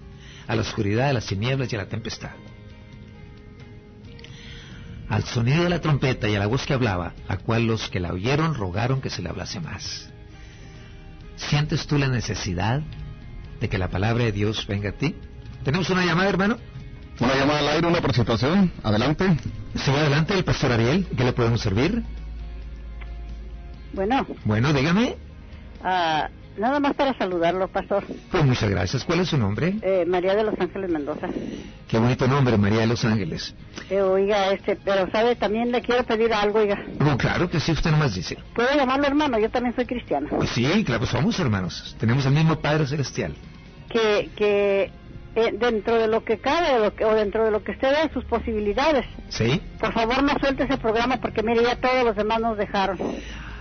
[0.46, 2.30] a la oscuridad, a las tinieblas y a la tempestad.
[5.10, 8.00] Al sonido de la trompeta y a la voz que hablaba, a cual los que
[8.00, 10.08] la oyeron rogaron que se le hablase más.
[11.36, 12.80] ¿Sientes tú la necesidad
[13.60, 15.14] de que la palabra de Dios venga a ti?
[15.62, 16.56] ¿Tenemos una llamada, hermano?
[17.20, 18.70] Una llamada al aire, una presentación.
[18.82, 19.36] Adelante.
[19.74, 21.06] Se va adelante el pastor Ariel.
[21.16, 22.02] ¿Qué le podemos servir?
[23.92, 24.26] Bueno.
[24.44, 25.16] Bueno, dígame.
[25.82, 28.04] Ah, nada más para saludarlo, pastor.
[28.30, 29.04] Pues muchas gracias.
[29.04, 29.74] ¿Cuál es su nombre?
[29.82, 31.28] Eh, María de los Ángeles Mendoza.
[31.88, 33.54] Qué bonito nombre, María de los Ángeles.
[33.90, 36.84] Eh, oiga, este, pero sabe, también le quiero pedir algo, oiga.
[37.00, 38.36] No, claro que sí, usted nomás dice.
[38.54, 39.38] ¿Puedo llamarlo hermano?
[39.38, 40.28] Yo también soy cristiana.
[40.30, 41.96] Pues sí, claro, somos hermanos.
[41.98, 43.34] Tenemos el mismo Padre Celestial.
[43.88, 44.92] Que, que
[45.34, 47.86] eh, dentro de lo que cabe o, lo que- o dentro de lo que esté
[47.88, 49.60] de sus posibilidades, ¿Sí?
[49.80, 52.98] por favor no suelte ese programa porque mire, ya todos los demás nos dejaron.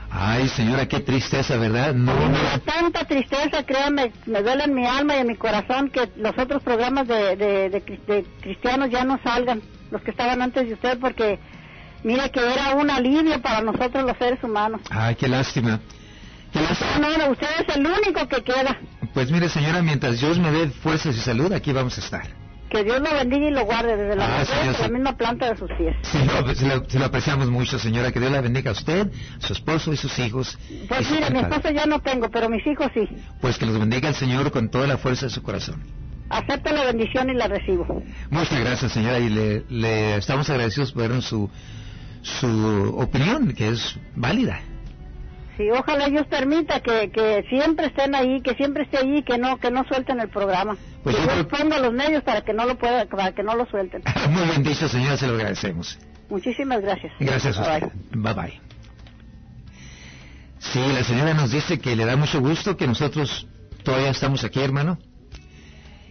[0.09, 1.93] Ay, señora, qué tristeza, ¿verdad?
[1.93, 2.37] No, no.
[2.65, 6.63] tanta tristeza, créame, me duele en mi alma y en mi corazón que los otros
[6.63, 10.97] programas de, de, de de cristianos ya no salgan, los que estaban antes de usted,
[10.99, 11.39] porque
[12.03, 14.79] mire que era un alivio para nosotros los seres humanos.
[14.89, 15.81] Ay, qué lástima.
[16.53, 16.99] Qué lástima.
[16.99, 18.77] No, no, usted es el único que queda.
[19.17, 22.27] Pues mire, señora, mientras Dios me dé fuerzas y salud, aquí vamos a estar.
[22.69, 25.57] Que Dios lo bendiga y lo guarde desde la, Ah, hasta la misma planta de
[25.57, 25.95] sus pies.
[26.03, 28.11] Sí, lo, se, lo, se lo apreciamos mucho, señora.
[28.11, 30.59] Que Dios la bendiga a usted, su esposo y sus hijos.
[30.87, 33.09] Pues mire, mi esposo ya no tengo, pero mis hijos sí.
[33.41, 35.81] Pues que los bendiga el Señor con toda la fuerza de su corazón.
[36.29, 38.03] Acepto la bendición y la recibo.
[38.29, 41.49] Muchas gracias, señora, y le, le estamos agradecidos por su,
[42.21, 44.59] su opinión, que es válida.
[45.57, 49.57] Sí, ojalá Dios permita que, que siempre estén ahí, que siempre esté ahí, que no
[49.59, 50.77] que no suelten el programa.
[51.03, 53.41] Pues que yo Dios creo- ponga los medios para que no lo pueda, para que
[53.41, 54.03] no lo suelten.
[54.29, 55.97] Muy buen dicho, señora, se lo agradecemos.
[56.29, 57.11] Muchísimas gracias.
[57.19, 57.89] Gracias a usted.
[58.11, 58.61] Bye bye.
[60.59, 63.47] Sí, la señora nos dice que le da mucho gusto que nosotros
[63.83, 64.97] todavía estamos aquí, hermano.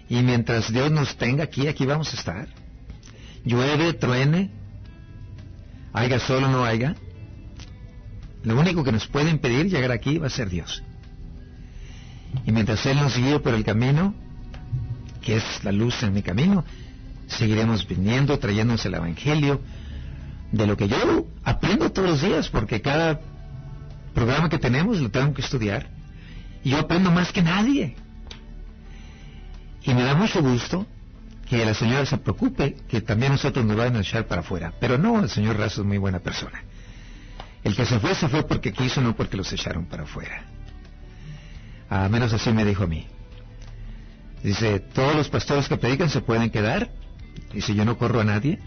[0.09, 2.49] Y mientras Dios nos tenga aquí, aquí vamos a estar.
[3.45, 4.51] Llueve, truene,
[5.93, 6.95] haya sol o no haya.
[8.47, 10.81] Lo único que nos puede impedir llegar aquí va a ser Dios.
[12.47, 14.15] Y mientras Él nos guíe por el camino,
[15.21, 16.65] que es la luz en mi camino,
[17.27, 19.61] seguiremos viniendo, trayéndonos el Evangelio,
[20.53, 23.21] de lo que yo aprendo todos los días, porque cada
[24.15, 25.89] programa que tenemos lo tengo que estudiar.
[26.63, 27.97] Y yo aprendo más que nadie.
[29.83, 30.87] Y me da mucho gusto
[31.51, 34.73] que la señora se preocupe que también nosotros nos vayan a echar para afuera.
[34.79, 36.63] Pero no, el señor Razo es muy buena persona.
[37.67, 40.45] El que se fue, se fue porque quiso, no porque los echaron para afuera.
[41.91, 43.09] A menos así me dijo a mí.
[44.41, 46.93] Dice, todos los pastores que predican se pueden quedar.
[47.53, 48.61] Dice, yo no corro a nadie.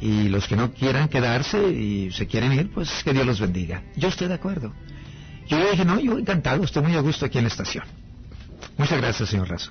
[0.00, 3.82] Y los que no quieran quedarse y se quieren ir, pues que Dios los bendiga.
[3.94, 4.72] Yo estoy de acuerdo.
[5.46, 7.84] Yo le dije, no, yo encantado, estoy muy a gusto aquí en la estación.
[8.78, 9.70] Muchas gracias, señor Razo.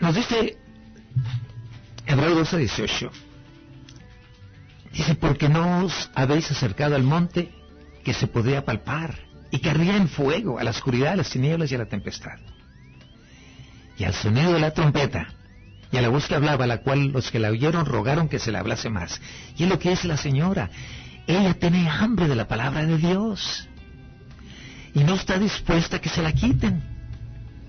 [0.00, 0.56] Nos dice
[2.06, 3.31] Hebreo 12, 18.
[4.92, 7.50] Dice, porque no os habéis acercado al monte
[8.04, 9.14] que se podía palpar
[9.50, 12.38] y que ardía en fuego, a la oscuridad, a las tinieblas y a la tempestad.
[13.96, 15.28] Y al sonido de la trompeta,
[15.92, 18.50] y a la voz que hablaba, la cual los que la oyeron rogaron que se
[18.50, 19.20] le hablase más.
[19.56, 20.70] Y es lo que dice la señora.
[21.26, 23.68] Ella tiene hambre de la palabra de Dios.
[24.94, 26.82] Y no está dispuesta a que se la quiten.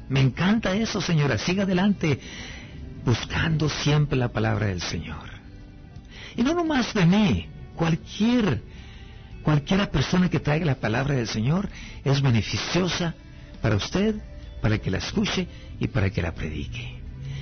[0.08, 1.38] Me encanta eso, señora.
[1.38, 2.20] Siga adelante
[3.04, 5.33] buscando siempre la palabra del Señor.
[6.36, 8.62] Y no nomás de mí, cualquier
[9.44, 11.70] Cualquiera persona que traiga la palabra del Señor
[12.06, 13.14] es beneficiosa
[13.62, 14.16] para usted,
[14.62, 15.48] para que la escuche
[15.80, 17.02] y para que la predique.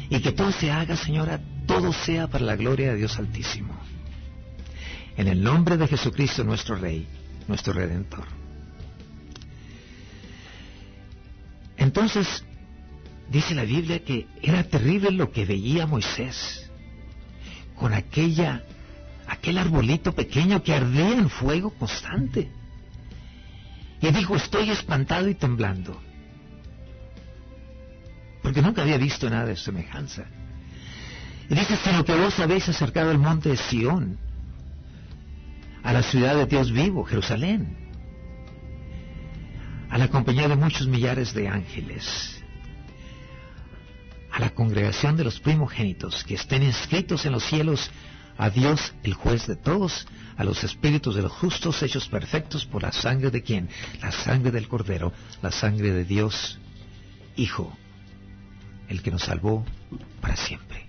[0.09, 3.75] Y que todo se haga, Señora, todo sea para la gloria de Dios Altísimo.
[5.15, 7.07] En el nombre de Jesucristo nuestro Rey,
[7.47, 8.25] nuestro Redentor.
[11.77, 12.43] Entonces,
[13.29, 16.67] dice la Biblia que era terrible lo que veía Moisés
[17.75, 18.63] con aquella
[19.31, 22.51] aquel arbolito pequeño que ardía en fuego constante.
[24.01, 26.01] Y dijo, estoy espantado y temblando.
[28.43, 30.25] Porque nunca había visto nada de semejanza.
[31.49, 34.17] Y dice, sino que vos habéis acercado al monte de Sión,
[35.81, 37.77] a la ciudad de Dios vivo, Jerusalén,
[39.89, 42.43] a la compañía de muchos millares de ángeles,
[44.31, 47.89] a la congregación de los primogénitos que estén inscritos en los cielos
[48.41, 52.81] a Dios, el juez de todos, a los espíritus de los justos hechos perfectos por
[52.81, 53.69] la sangre de quién?
[54.01, 55.13] La sangre del Cordero,
[55.43, 56.57] la sangre de Dios,
[57.35, 57.71] Hijo,
[58.89, 59.63] el que nos salvó
[60.21, 60.87] para siempre,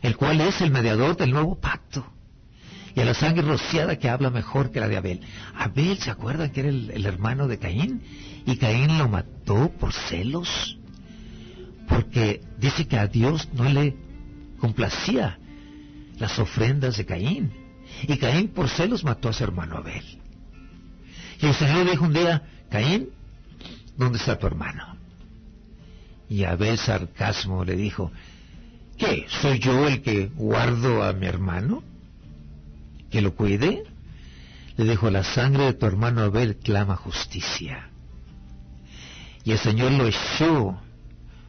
[0.00, 2.10] el cual es el mediador del nuevo pacto.
[2.94, 5.20] Y a la sangre rociada que habla mejor que la de Abel.
[5.54, 8.02] Abel, ¿se acuerdan que era el, el hermano de Caín?
[8.46, 10.78] Y Caín lo mató por celos.
[11.86, 13.94] Porque dice que a Dios no le
[14.58, 15.38] complacía
[16.18, 17.52] las ofrendas de Caín.
[18.02, 20.04] Y Caín por celos mató a su hermano Abel.
[21.40, 23.10] Y el Señor dijo un día, Caín,
[23.96, 24.96] ¿dónde está tu hermano?
[26.28, 28.10] Y Abel sarcasmo le dijo,
[28.98, 29.26] ¿qué?
[29.28, 31.82] ¿Soy yo el que guardo a mi hermano?
[33.10, 33.84] ¿Que lo cuide?
[34.76, 37.90] Le dijo, la sangre de tu hermano Abel clama justicia.
[39.44, 40.80] Y el Señor lo echó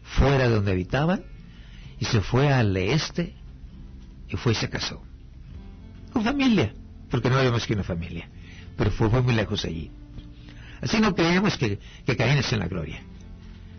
[0.03, 1.23] fuera de donde habitaban
[1.99, 3.36] y se fue al este
[4.29, 5.01] y fue y se casó.
[6.11, 6.73] Con familia,
[7.09, 8.29] porque no había más que una familia,
[8.77, 9.91] pero fue, muy lejos allí.
[10.81, 13.01] Así no creemos que, que Caín es en la gloria.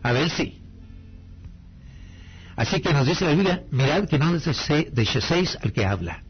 [0.03, 0.63] Abel sí.
[2.57, 6.25] Así que nos dice la Biblia, mirad que no deseéis al que habla.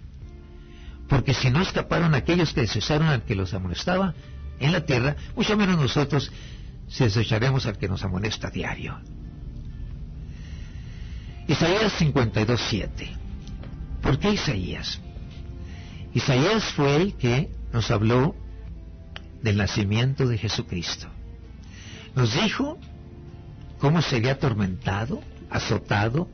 [1.08, 4.14] Porque si no escaparon aquellos que desecharon al que los amonestaba
[4.60, 6.30] en la tierra, mucho menos nosotros
[6.88, 8.98] si desecharemos al que nos amonesta a diario.
[11.46, 13.27] Isaías 52, 7.
[14.02, 15.00] ¿Por qué Isaías?
[16.14, 18.34] Isaías fue el que nos habló
[19.42, 21.06] del nacimiento de Jesucristo.
[22.14, 22.78] Nos dijo
[23.78, 25.20] cómo sería atormentado,
[25.50, 26.28] azotado,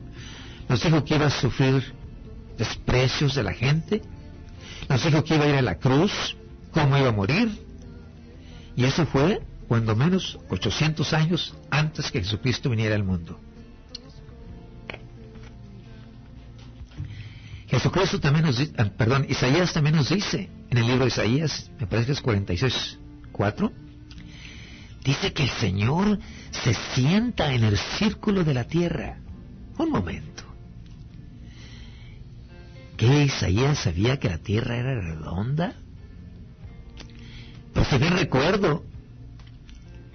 [0.67, 1.93] nos dijo que iba a sufrir
[2.57, 4.01] desprecios de la gente,
[4.89, 6.11] nos dijo que iba a ir a la cruz,
[6.71, 7.49] cómo iba a morir,
[8.75, 13.39] y eso fue cuando menos 800 años antes que Jesucristo viniera al mundo.
[17.75, 21.69] Jesucristo también nos dice, ah, perdón, Isaías también nos dice, en el libro de Isaías,
[21.77, 22.99] me parece que es 46,
[23.33, 23.73] 4,
[25.03, 26.17] dice que el Señor
[26.51, 29.17] se sienta en el círculo de la tierra.
[29.77, 30.43] Un momento.
[32.95, 35.73] ¿Qué Isaías sabía que la tierra era redonda?
[37.73, 38.85] Pues si bien recuerdo,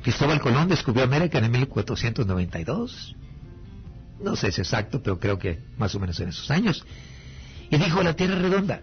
[0.03, 3.17] Cristóbal Colón descubrió América en 1492.
[4.25, 6.87] No sé si es exacto, pero creo que más o menos en esos años.
[7.71, 8.81] Y dijo, la tierra redonda.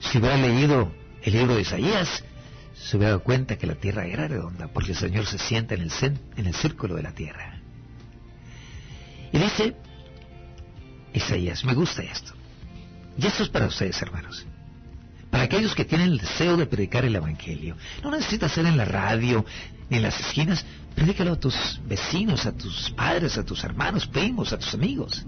[0.00, 0.92] Si hubiera leído
[1.22, 2.24] el libro de Isaías,
[2.74, 5.82] se hubiera dado cuenta que la tierra era redonda, porque el Señor se sienta en
[5.82, 5.92] el,
[6.36, 7.60] en el círculo de la tierra.
[9.32, 9.76] Y dice,
[11.12, 12.32] Isaías, me gusta esto.
[13.18, 14.46] Y esto es para ustedes, hermanos.
[15.30, 17.76] Para aquellos que tienen el deseo de predicar el Evangelio.
[18.02, 19.44] No necesitas ser en la radio,
[19.88, 20.64] ni en las esquinas.
[20.94, 25.24] Predícalo a tus vecinos, a tus padres, a tus hermanos, primos, a tus amigos.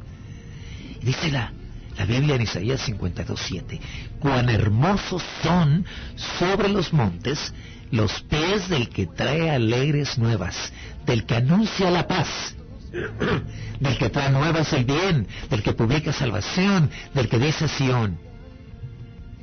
[1.00, 1.52] Y dice la,
[1.96, 3.80] la Biblia en Isaías 52.7,
[4.18, 5.84] cuán hermosos son
[6.16, 7.52] sobre los montes
[7.92, 10.72] los pies del que trae alegres nuevas,
[11.04, 12.56] del que anuncia la paz,
[13.80, 18.18] del que trae nuevas el bien, del que publica salvación, del que dice Sión.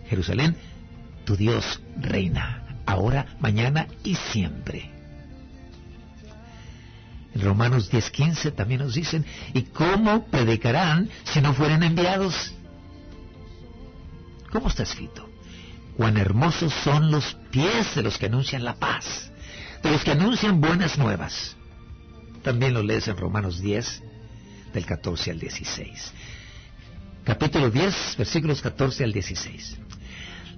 [0.10, 0.58] Jerusalén,
[1.26, 4.99] tu Dios reina, ahora, mañana y siempre.
[7.34, 12.53] En Romanos 10:15 también nos dicen, ¿y cómo predicarán si no fueren enviados?
[14.51, 15.30] ¿Cómo está escrito?
[15.95, 19.32] Cuán hermosos son los pies de los que anuncian la paz,
[19.84, 21.55] de los que anuncian buenas nuevas.
[22.41, 24.01] También lo lees en Romanos 10,
[24.73, 26.13] del 14 al 16.
[27.23, 29.77] Capítulo 10, versículos 14 al 16.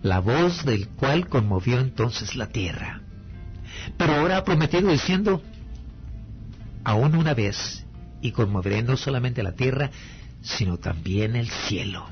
[0.03, 3.01] La voz del cual conmovió entonces la tierra.
[3.97, 5.43] Pero ahora ha prometido diciendo,
[6.83, 7.85] aún una vez,
[8.21, 9.89] y conmoveré no solamente la tierra,
[10.41, 12.05] sino también el cielo.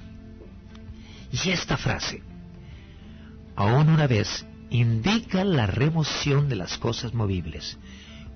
[1.32, 2.24] Y esta frase,
[3.56, 7.78] aún una vez, indica la remoción de las cosas movibles,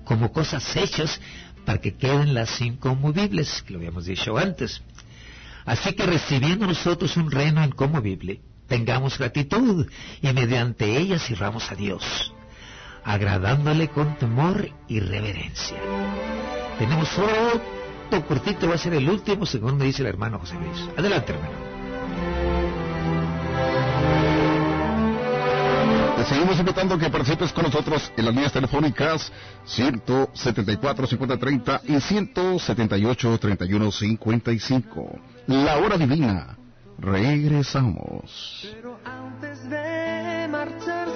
[0.04, 1.20] como cosas hechas
[1.64, 4.82] para que queden las inconmovibles, que lo habíamos dicho antes.
[5.64, 9.86] Así que recibiendo nosotros un reino inconmovible, tengamos gratitud
[10.20, 12.32] y mediante ella sirvamos a Dios,
[13.04, 15.78] agradándole con temor y reverencia.
[16.78, 20.88] Tenemos otro cortito, va a ser el último, según me dice el hermano José Luis.
[20.96, 21.74] Adelante, hermano.
[26.24, 29.30] seguimos invitando a que participes con nosotros en las líneas telefónicas
[29.66, 35.18] 174 5030 y 178 31 55.
[35.48, 36.56] La hora divina.
[36.98, 38.62] Regresamos.
[38.62, 41.13] Pero antes de marcharse.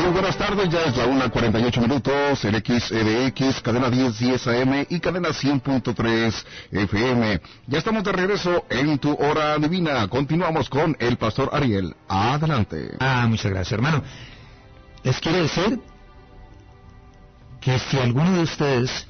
[0.00, 5.28] Muy buenas tardes, ya es la 1.48 minutos, el XEDX, cadena 1010 AM y cadena
[5.28, 7.40] 100.3 FM.
[7.66, 10.08] Ya estamos de regreso en tu hora divina.
[10.08, 11.94] Continuamos con el pastor Ariel.
[12.08, 12.96] Adelante.
[12.98, 14.02] Ah, muchas gracias, hermano.
[15.02, 15.78] Les quiero decir
[17.60, 19.06] que si alguno de ustedes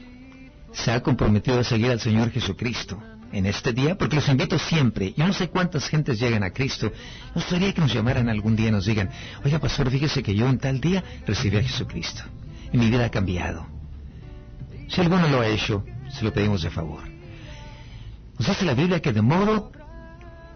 [0.72, 3.01] se ha comprometido a seguir al Señor Jesucristo,
[3.33, 5.14] en este día, porque los invito siempre.
[5.16, 6.93] Yo no sé cuántas gentes llegan a Cristo.
[7.35, 9.11] Nos gustaría que nos llamaran algún día y nos digan,
[9.45, 12.22] oiga pastor, fíjese que yo en tal día recibí a Jesucristo
[12.72, 13.66] y mi vida ha cambiado.
[14.89, 17.03] Si alguno lo ha hecho, se lo pedimos de favor.
[18.39, 19.70] Nos dice la Biblia que de modo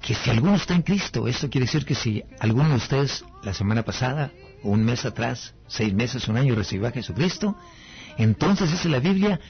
[0.00, 3.54] que si alguno está en Cristo, esto quiere decir que si alguno de ustedes la
[3.54, 7.56] semana pasada, o un mes atrás, seis meses, un año recibió a Jesucristo,
[8.16, 9.40] entonces dice la Biblia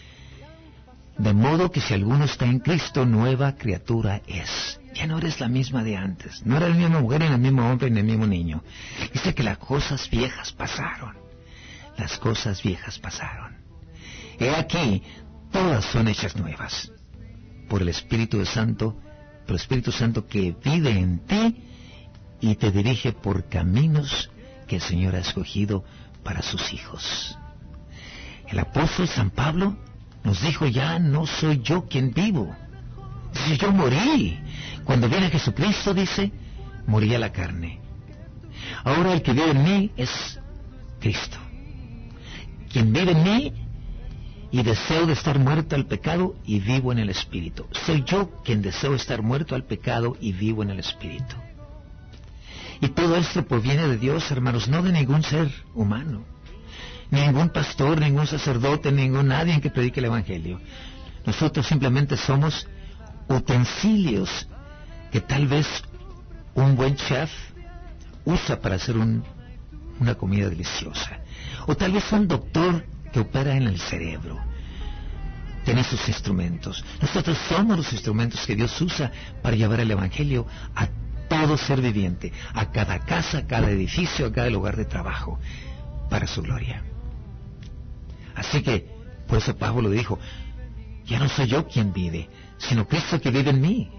[1.18, 4.80] de modo que si alguno está en Cristo, nueva criatura es.
[4.94, 6.44] Ya no eres la misma de antes.
[6.44, 8.62] No eres la misma mujer, ni el mismo hombre, ni el mismo niño.
[9.12, 11.16] Dice que las cosas viejas pasaron.
[11.96, 13.56] Las cosas viejas pasaron.
[14.38, 15.02] He aquí,
[15.52, 16.90] todas son hechas nuevas.
[17.68, 18.96] Por el Espíritu Santo,
[19.46, 21.64] por el Espíritu Santo que vive en ti
[22.40, 24.30] y te dirige por caminos
[24.66, 25.84] que el Señor ha escogido
[26.24, 27.38] para sus hijos.
[28.48, 29.76] El apóstol San Pablo
[30.24, 32.56] nos dijo ya no soy yo quien vivo.
[33.32, 34.38] Dice, yo morí.
[34.84, 36.32] Cuando viene Jesucristo, dice,
[36.86, 37.80] morí a la carne.
[38.84, 40.40] Ahora el que vive en mí es
[40.98, 41.36] Cristo.
[42.72, 43.52] Quien vive en mí
[44.50, 47.66] y deseo de estar muerto al pecado y vivo en el Espíritu.
[47.84, 51.36] Soy yo quien deseo estar muerto al pecado y vivo en el Espíritu.
[52.80, 56.33] Y todo esto proviene de Dios, hermanos, no de ningún ser humano
[57.14, 60.60] ningún pastor, ningún sacerdote, ningún nadie que predique el Evangelio.
[61.24, 62.66] Nosotros simplemente somos
[63.28, 64.46] utensilios
[65.10, 65.66] que tal vez
[66.54, 67.30] un buen chef
[68.24, 71.20] usa para hacer una comida deliciosa.
[71.66, 74.38] O tal vez un doctor que opera en el cerebro.
[75.64, 76.84] Tiene sus instrumentos.
[77.00, 79.10] Nosotros somos los instrumentos que Dios usa
[79.42, 80.88] para llevar el Evangelio a
[81.28, 85.38] todo ser viviente, a cada casa, a cada edificio, a cada lugar de trabajo,
[86.10, 86.82] para su gloria.
[88.34, 88.86] Así que,
[89.26, 90.18] por eso Pablo dijo,
[91.06, 92.28] Ya no soy yo quien vive,
[92.58, 93.90] sino Cristo que vive en mí.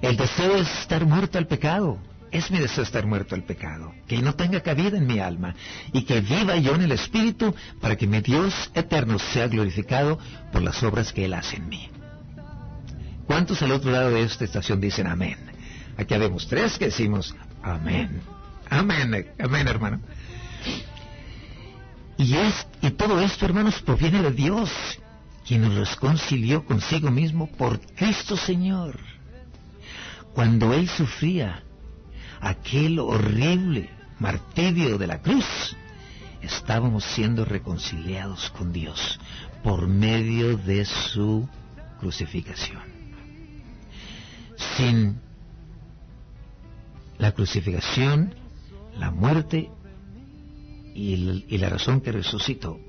[0.00, 1.98] El deseo es estar muerto al pecado.
[2.30, 5.54] Es mi deseo estar muerto al pecado, que no tenga cabida en mi alma
[5.94, 10.18] y que viva yo en el Espíritu para que mi Dios eterno sea glorificado
[10.52, 11.88] por las obras que Él hace en mí.
[13.26, 15.38] ¿Cuántos al otro lado de esta estación dicen amén?
[15.96, 18.20] Aquí habemos tres que decimos amén.
[18.68, 20.00] Amén, amén hermano.
[22.18, 24.70] Y, es, y todo esto, hermanos, proviene de Dios,
[25.46, 28.98] quien nos reconcilió consigo mismo por Cristo Señor.
[30.34, 31.62] Cuando Él sufría
[32.40, 33.88] aquel horrible
[34.18, 35.76] martirio de la cruz,
[36.42, 39.18] estábamos siendo reconciliados con Dios
[39.62, 41.48] por medio de su
[42.00, 42.82] crucificación.
[44.76, 45.20] Sin
[47.18, 48.34] la crucificación,
[48.96, 49.70] la muerte
[50.98, 52.80] y, la razón que resucitó,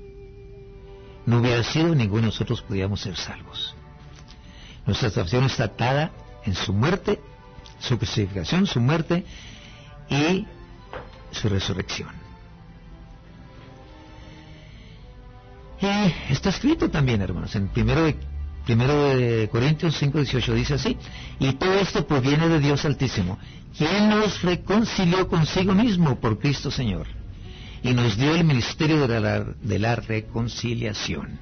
[1.26, 3.74] no hubiera sido ninguno de nosotros podíamos ser salvos.
[4.86, 6.10] Nuestra salvación está atada
[6.44, 7.20] en su muerte,
[7.78, 9.24] su crucificación, su muerte
[10.08, 10.46] y
[11.30, 12.08] su resurrección.
[15.80, 18.16] Y está escrito también, hermanos, en primero de,
[18.64, 20.96] primero de Corintios 5, 18 dice así,
[21.38, 23.38] y todo esto proviene de Dios Altísimo,
[23.76, 27.19] quien nos reconcilió consigo mismo por Cristo Señor
[27.82, 31.38] y nos dio el ministerio de la, de la reconciliación.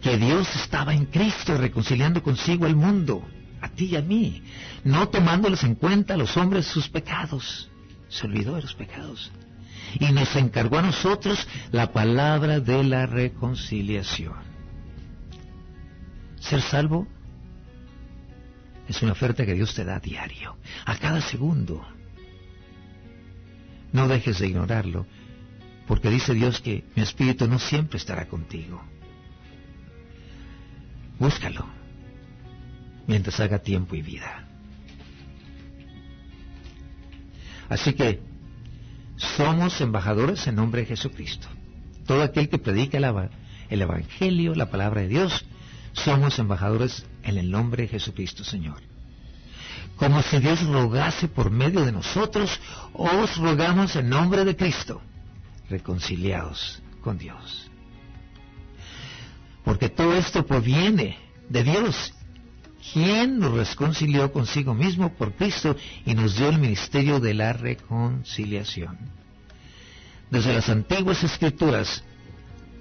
[0.00, 3.26] Que Dios estaba en Cristo reconciliando consigo al mundo,
[3.60, 4.42] a ti y a mí,
[4.84, 7.70] no tomándoles en cuenta a los hombres sus pecados.
[8.08, 9.30] Se olvidó de los pecados.
[9.98, 14.34] Y nos encargó a nosotros la palabra de la reconciliación.
[16.38, 17.06] Ser salvo
[18.88, 21.86] es una oferta que Dios te da a diario, a cada segundo.
[23.92, 25.06] No dejes de ignorarlo,
[25.86, 28.82] porque dice Dios que mi espíritu no siempre estará contigo.
[31.18, 31.66] Búscalo
[33.06, 34.46] mientras haga tiempo y vida.
[37.68, 38.20] Así que
[39.16, 41.48] somos embajadores en nombre de Jesucristo.
[42.06, 45.44] Todo aquel que predica el, Evangelio, la palabra de Dios,
[45.92, 48.89] somos embajadores en el nombre de Jesucristo Señor
[50.00, 52.58] como si Dios rogase por medio de nosotros,
[52.94, 55.02] os rogamos en nombre de Cristo,
[55.68, 57.70] reconciliados con Dios.
[59.62, 61.18] Porque todo esto proviene
[61.50, 62.14] de Dios,
[62.94, 65.76] quien nos reconcilió consigo mismo por Cristo
[66.06, 68.96] y nos dio el ministerio de la reconciliación.
[70.30, 72.02] Desde las antiguas escrituras,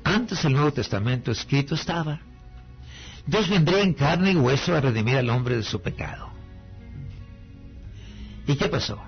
[0.06, 2.22] antes del Nuevo Testamento escrito estaba,
[3.28, 6.29] Dios vendría en carne y hueso a redimir al hombre de su pecado.
[8.48, 9.00] ¿Y qué pasó?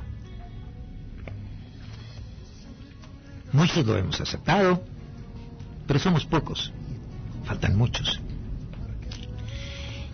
[3.51, 4.83] Muchos lo hemos aceptado,
[5.87, 6.71] pero somos pocos.
[7.43, 8.19] Faltan muchos.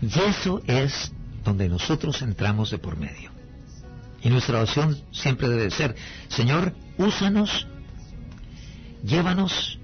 [0.02, 1.12] Y eso es
[1.44, 3.32] donde nosotros entramos de por medio.
[4.22, 5.96] Y nuestra oración siempre debe ser,
[6.28, 7.68] Señor, úsanos,
[9.04, 9.80] llévanos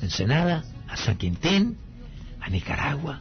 [0.00, 1.78] a Ensenada, a San Quintín,
[2.40, 3.20] a Nicaragua,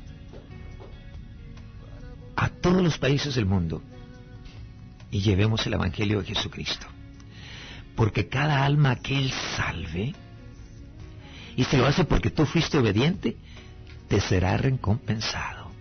[2.36, 3.82] a todos los países del mundo
[5.12, 6.88] y llevemos el Evangelio de Jesucristo.
[7.96, 10.14] Porque cada alma que Él salve,
[11.56, 13.38] y se lo hace porque tú fuiste obediente,
[14.08, 15.72] te será recompensado.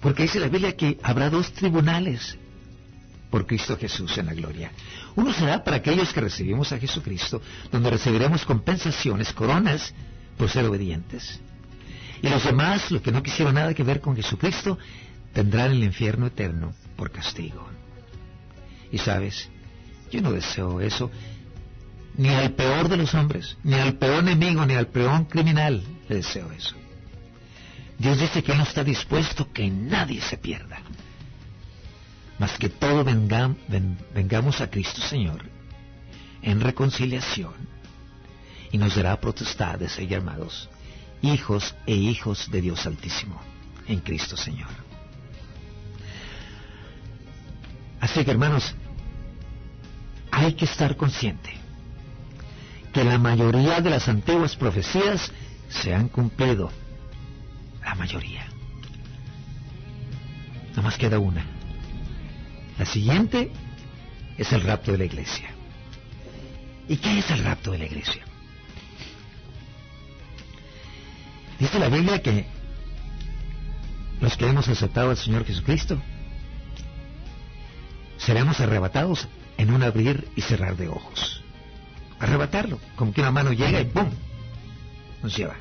[0.00, 2.38] Porque dice la Biblia que habrá dos tribunales
[3.30, 4.72] por Cristo Jesús en la gloria.
[5.14, 9.94] Uno será para aquellos que recibimos a Jesucristo, donde recibiremos compensaciones, coronas,
[10.36, 11.40] por ser obedientes.
[12.20, 14.78] Y los demás, los que no quisieron nada que ver con Jesucristo,
[15.32, 17.68] tendrán el infierno eterno por castigo.
[18.92, 19.48] Y sabes,
[20.10, 21.10] yo no deseo eso
[22.16, 26.16] ni al peor de los hombres, ni al peor enemigo, ni al peor criminal le
[26.16, 26.76] deseo eso.
[27.98, 30.80] Dios dice que no está dispuesto que nadie se pierda,
[32.38, 33.06] mas que todos
[34.14, 35.42] vengamos a Cristo Señor
[36.42, 37.54] en reconciliación
[38.72, 40.68] y nos dará protestad de ser llamados
[41.22, 43.40] hijos e hijos de Dios Altísimo
[43.86, 44.70] en Cristo Señor.
[48.00, 48.74] Así que hermanos,
[50.32, 51.52] hay que estar consciente
[52.92, 55.30] que la mayoría de las antiguas profecías
[55.68, 56.70] se han cumplido.
[57.84, 58.46] La mayoría.
[60.70, 61.44] Nada más queda una.
[62.78, 63.50] La siguiente
[64.38, 65.50] es el rapto de la iglesia.
[66.88, 68.22] ¿Y qué es el rapto de la iglesia?
[71.58, 72.46] Dice la Biblia que
[74.20, 76.00] los que hemos aceptado al Señor Jesucristo
[78.16, 79.28] seremos arrebatados
[79.62, 81.40] en un abrir y cerrar de ojos.
[82.18, 84.10] Arrebatarlo, como que una mano llega y ¡pum!
[85.22, 85.54] nos lleva.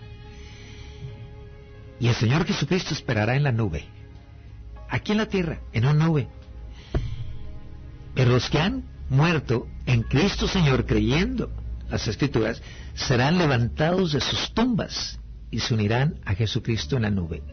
[2.00, 3.86] Y el Señor Jesucristo esperará en la nube.
[4.90, 6.28] Aquí en la tierra, en una nube.
[8.16, 11.52] Pero los que han muerto en Cristo Señor creyendo
[11.90, 12.60] las Escrituras
[12.96, 15.20] serán levantados de sus tumbas
[15.52, 17.44] y se unirán a Jesucristo en la nube.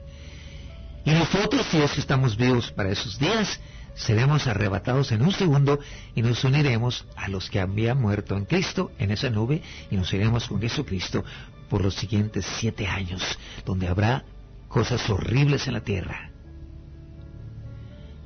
[1.05, 3.61] Y nosotros, si es que estamos vivos para esos días,
[3.99, 5.81] seremos arrebatados en un segundo
[6.15, 10.13] y nos uniremos a los que habían muerto en Cristo en esa nube y nos
[10.13, 11.25] iremos con Jesucristo
[11.69, 13.23] por los siguientes siete años,
[13.67, 14.25] donde habrá
[14.69, 16.31] cosas horribles en la tierra.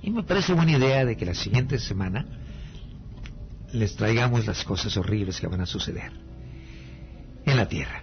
[0.02, 2.26] Y me parece buena idea de que la siguiente semana
[3.72, 6.12] les traigamos las cosas horribles que van a suceder
[7.46, 8.02] en la tierra.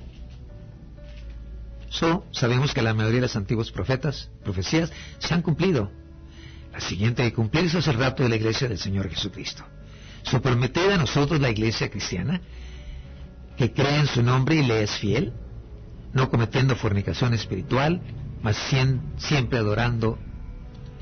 [1.90, 5.92] So, sabemos que la mayoría de los antiguos profetas, profecías, se han cumplido.
[6.72, 9.64] La siguiente de cumplirse es el rapto de la iglesia del Señor Jesucristo.
[10.24, 12.42] So, prometed a nosotros la iglesia cristiana,
[13.58, 15.34] que cree en su nombre y le es fiel,
[16.14, 18.02] no cometiendo fornicación espiritual,
[18.42, 18.58] mas
[19.18, 20.18] siempre adorando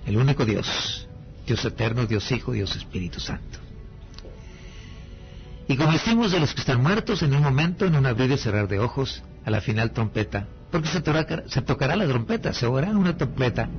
[0.05, 1.07] el único Dios,
[1.45, 3.59] Dios eterno, Dios Hijo, Dios Espíritu Santo.
[5.67, 8.37] Y como decimos de los que están muertos en un momento, en un abrir y
[8.37, 11.01] cerrar de ojos, a la final trompeta, porque se,
[11.47, 13.69] se tocará la trompeta, se oirá una trompeta,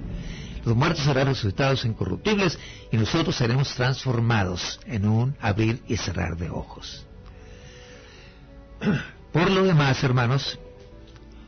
[0.69, 2.59] los muertos serán resucitados incorruptibles
[2.93, 7.07] y nosotros seremos transformados en un abrir y cerrar de ojos.
[9.33, 10.59] Por lo demás, hermanos,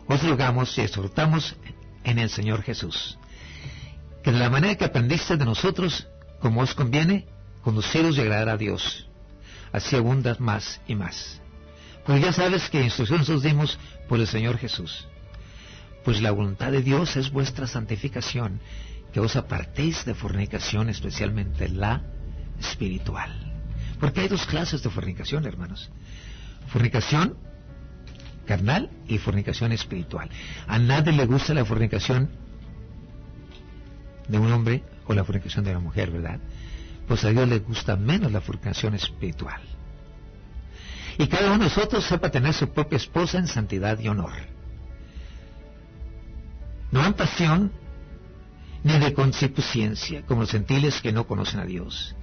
[0.07, 1.55] os rogamos y exhortamos
[2.03, 3.19] en el Señor Jesús,
[4.23, 6.09] que de la manera que aprendiste de nosotros,
[6.41, 7.27] como os conviene,
[7.63, 9.07] conduciros y agradar a Dios
[9.73, 11.41] así abundas más y más.
[12.05, 15.07] Pues ya sabes que instrucciones os dimos por el Señor Jesús.
[16.05, 18.61] Pues la voluntad de Dios es vuestra santificación,
[19.13, 22.03] que os apartéis de fornicación, especialmente la
[22.59, 23.31] espiritual.
[23.99, 25.91] Porque hay dos clases de fornicación, hermanos.
[26.69, 27.37] Fornicación
[28.47, 30.29] carnal y fornicación espiritual.
[30.67, 32.31] A nadie le gusta la fornicación
[34.29, 36.41] de un hombre o la fornicación de una mujer, ¿verdad?
[37.11, 39.61] pues a Dios le gusta menos la fornicación espiritual.
[41.19, 44.31] Y cada uno de nosotros sepa tener su propia esposa en santidad y honor.
[46.93, 47.73] No en pasión
[48.83, 52.15] ni de concupiscencia, como los gentiles que no conocen a Dios.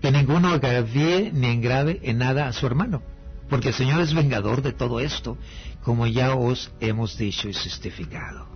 [0.00, 3.02] Que ninguno agravíe ni engrave en nada a su hermano,
[3.48, 5.36] porque el Señor es vengador de todo esto,
[5.82, 8.46] como ya os hemos dicho y justificado.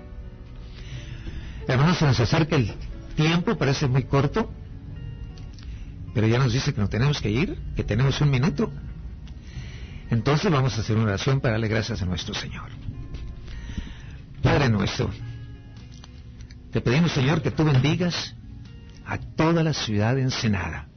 [1.66, 2.72] Hermanos, se nos acerca el
[3.16, 4.50] tiempo, parece muy corto,
[6.14, 8.70] pero ya nos dice que no tenemos que ir, que tenemos un minuto.
[10.10, 12.68] Entonces vamos a hacer una oración para darle gracias a nuestro Señor.
[14.42, 15.10] Padre nuestro,
[16.72, 18.34] te pedimos Señor que tú bendigas
[19.04, 20.88] a toda la ciudad de Ensenada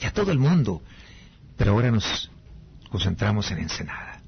[0.00, 0.82] y a todo el mundo,
[1.56, 2.30] pero ahora nos
[2.90, 4.22] concentramos en Ensenada.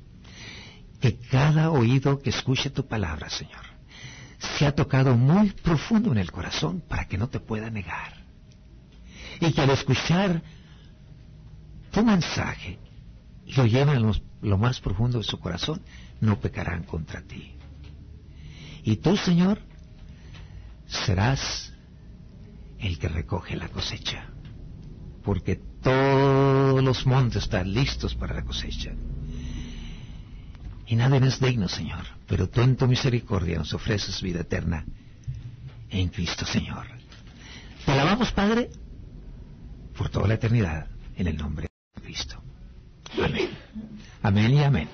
[1.01, 3.64] Que cada oído que escuche tu palabra, Señor,
[4.59, 8.12] sea tocado muy profundo en el corazón para que no te pueda negar
[9.41, 10.43] y que al escuchar
[11.91, 12.79] tu mensaje
[13.57, 14.12] lo lleven a
[14.43, 15.81] lo más profundo de su corazón,
[16.20, 17.55] no pecarán contra ti.
[18.83, 19.61] Y tú, Señor,
[20.87, 21.72] serás
[22.78, 24.26] el que recoge la cosecha,
[25.24, 28.93] porque todos los montes están listos para la cosecha.
[30.87, 34.84] Y nadie es digno, Señor, pero tú en tu misericordia nos ofreces vida eterna
[35.91, 36.87] en Cristo, Señor.
[37.84, 38.70] Te alabamos, Padre,
[39.97, 42.41] por toda la eternidad, en el nombre de Cristo.
[43.20, 43.51] Amén.
[44.22, 44.89] Amén y amén.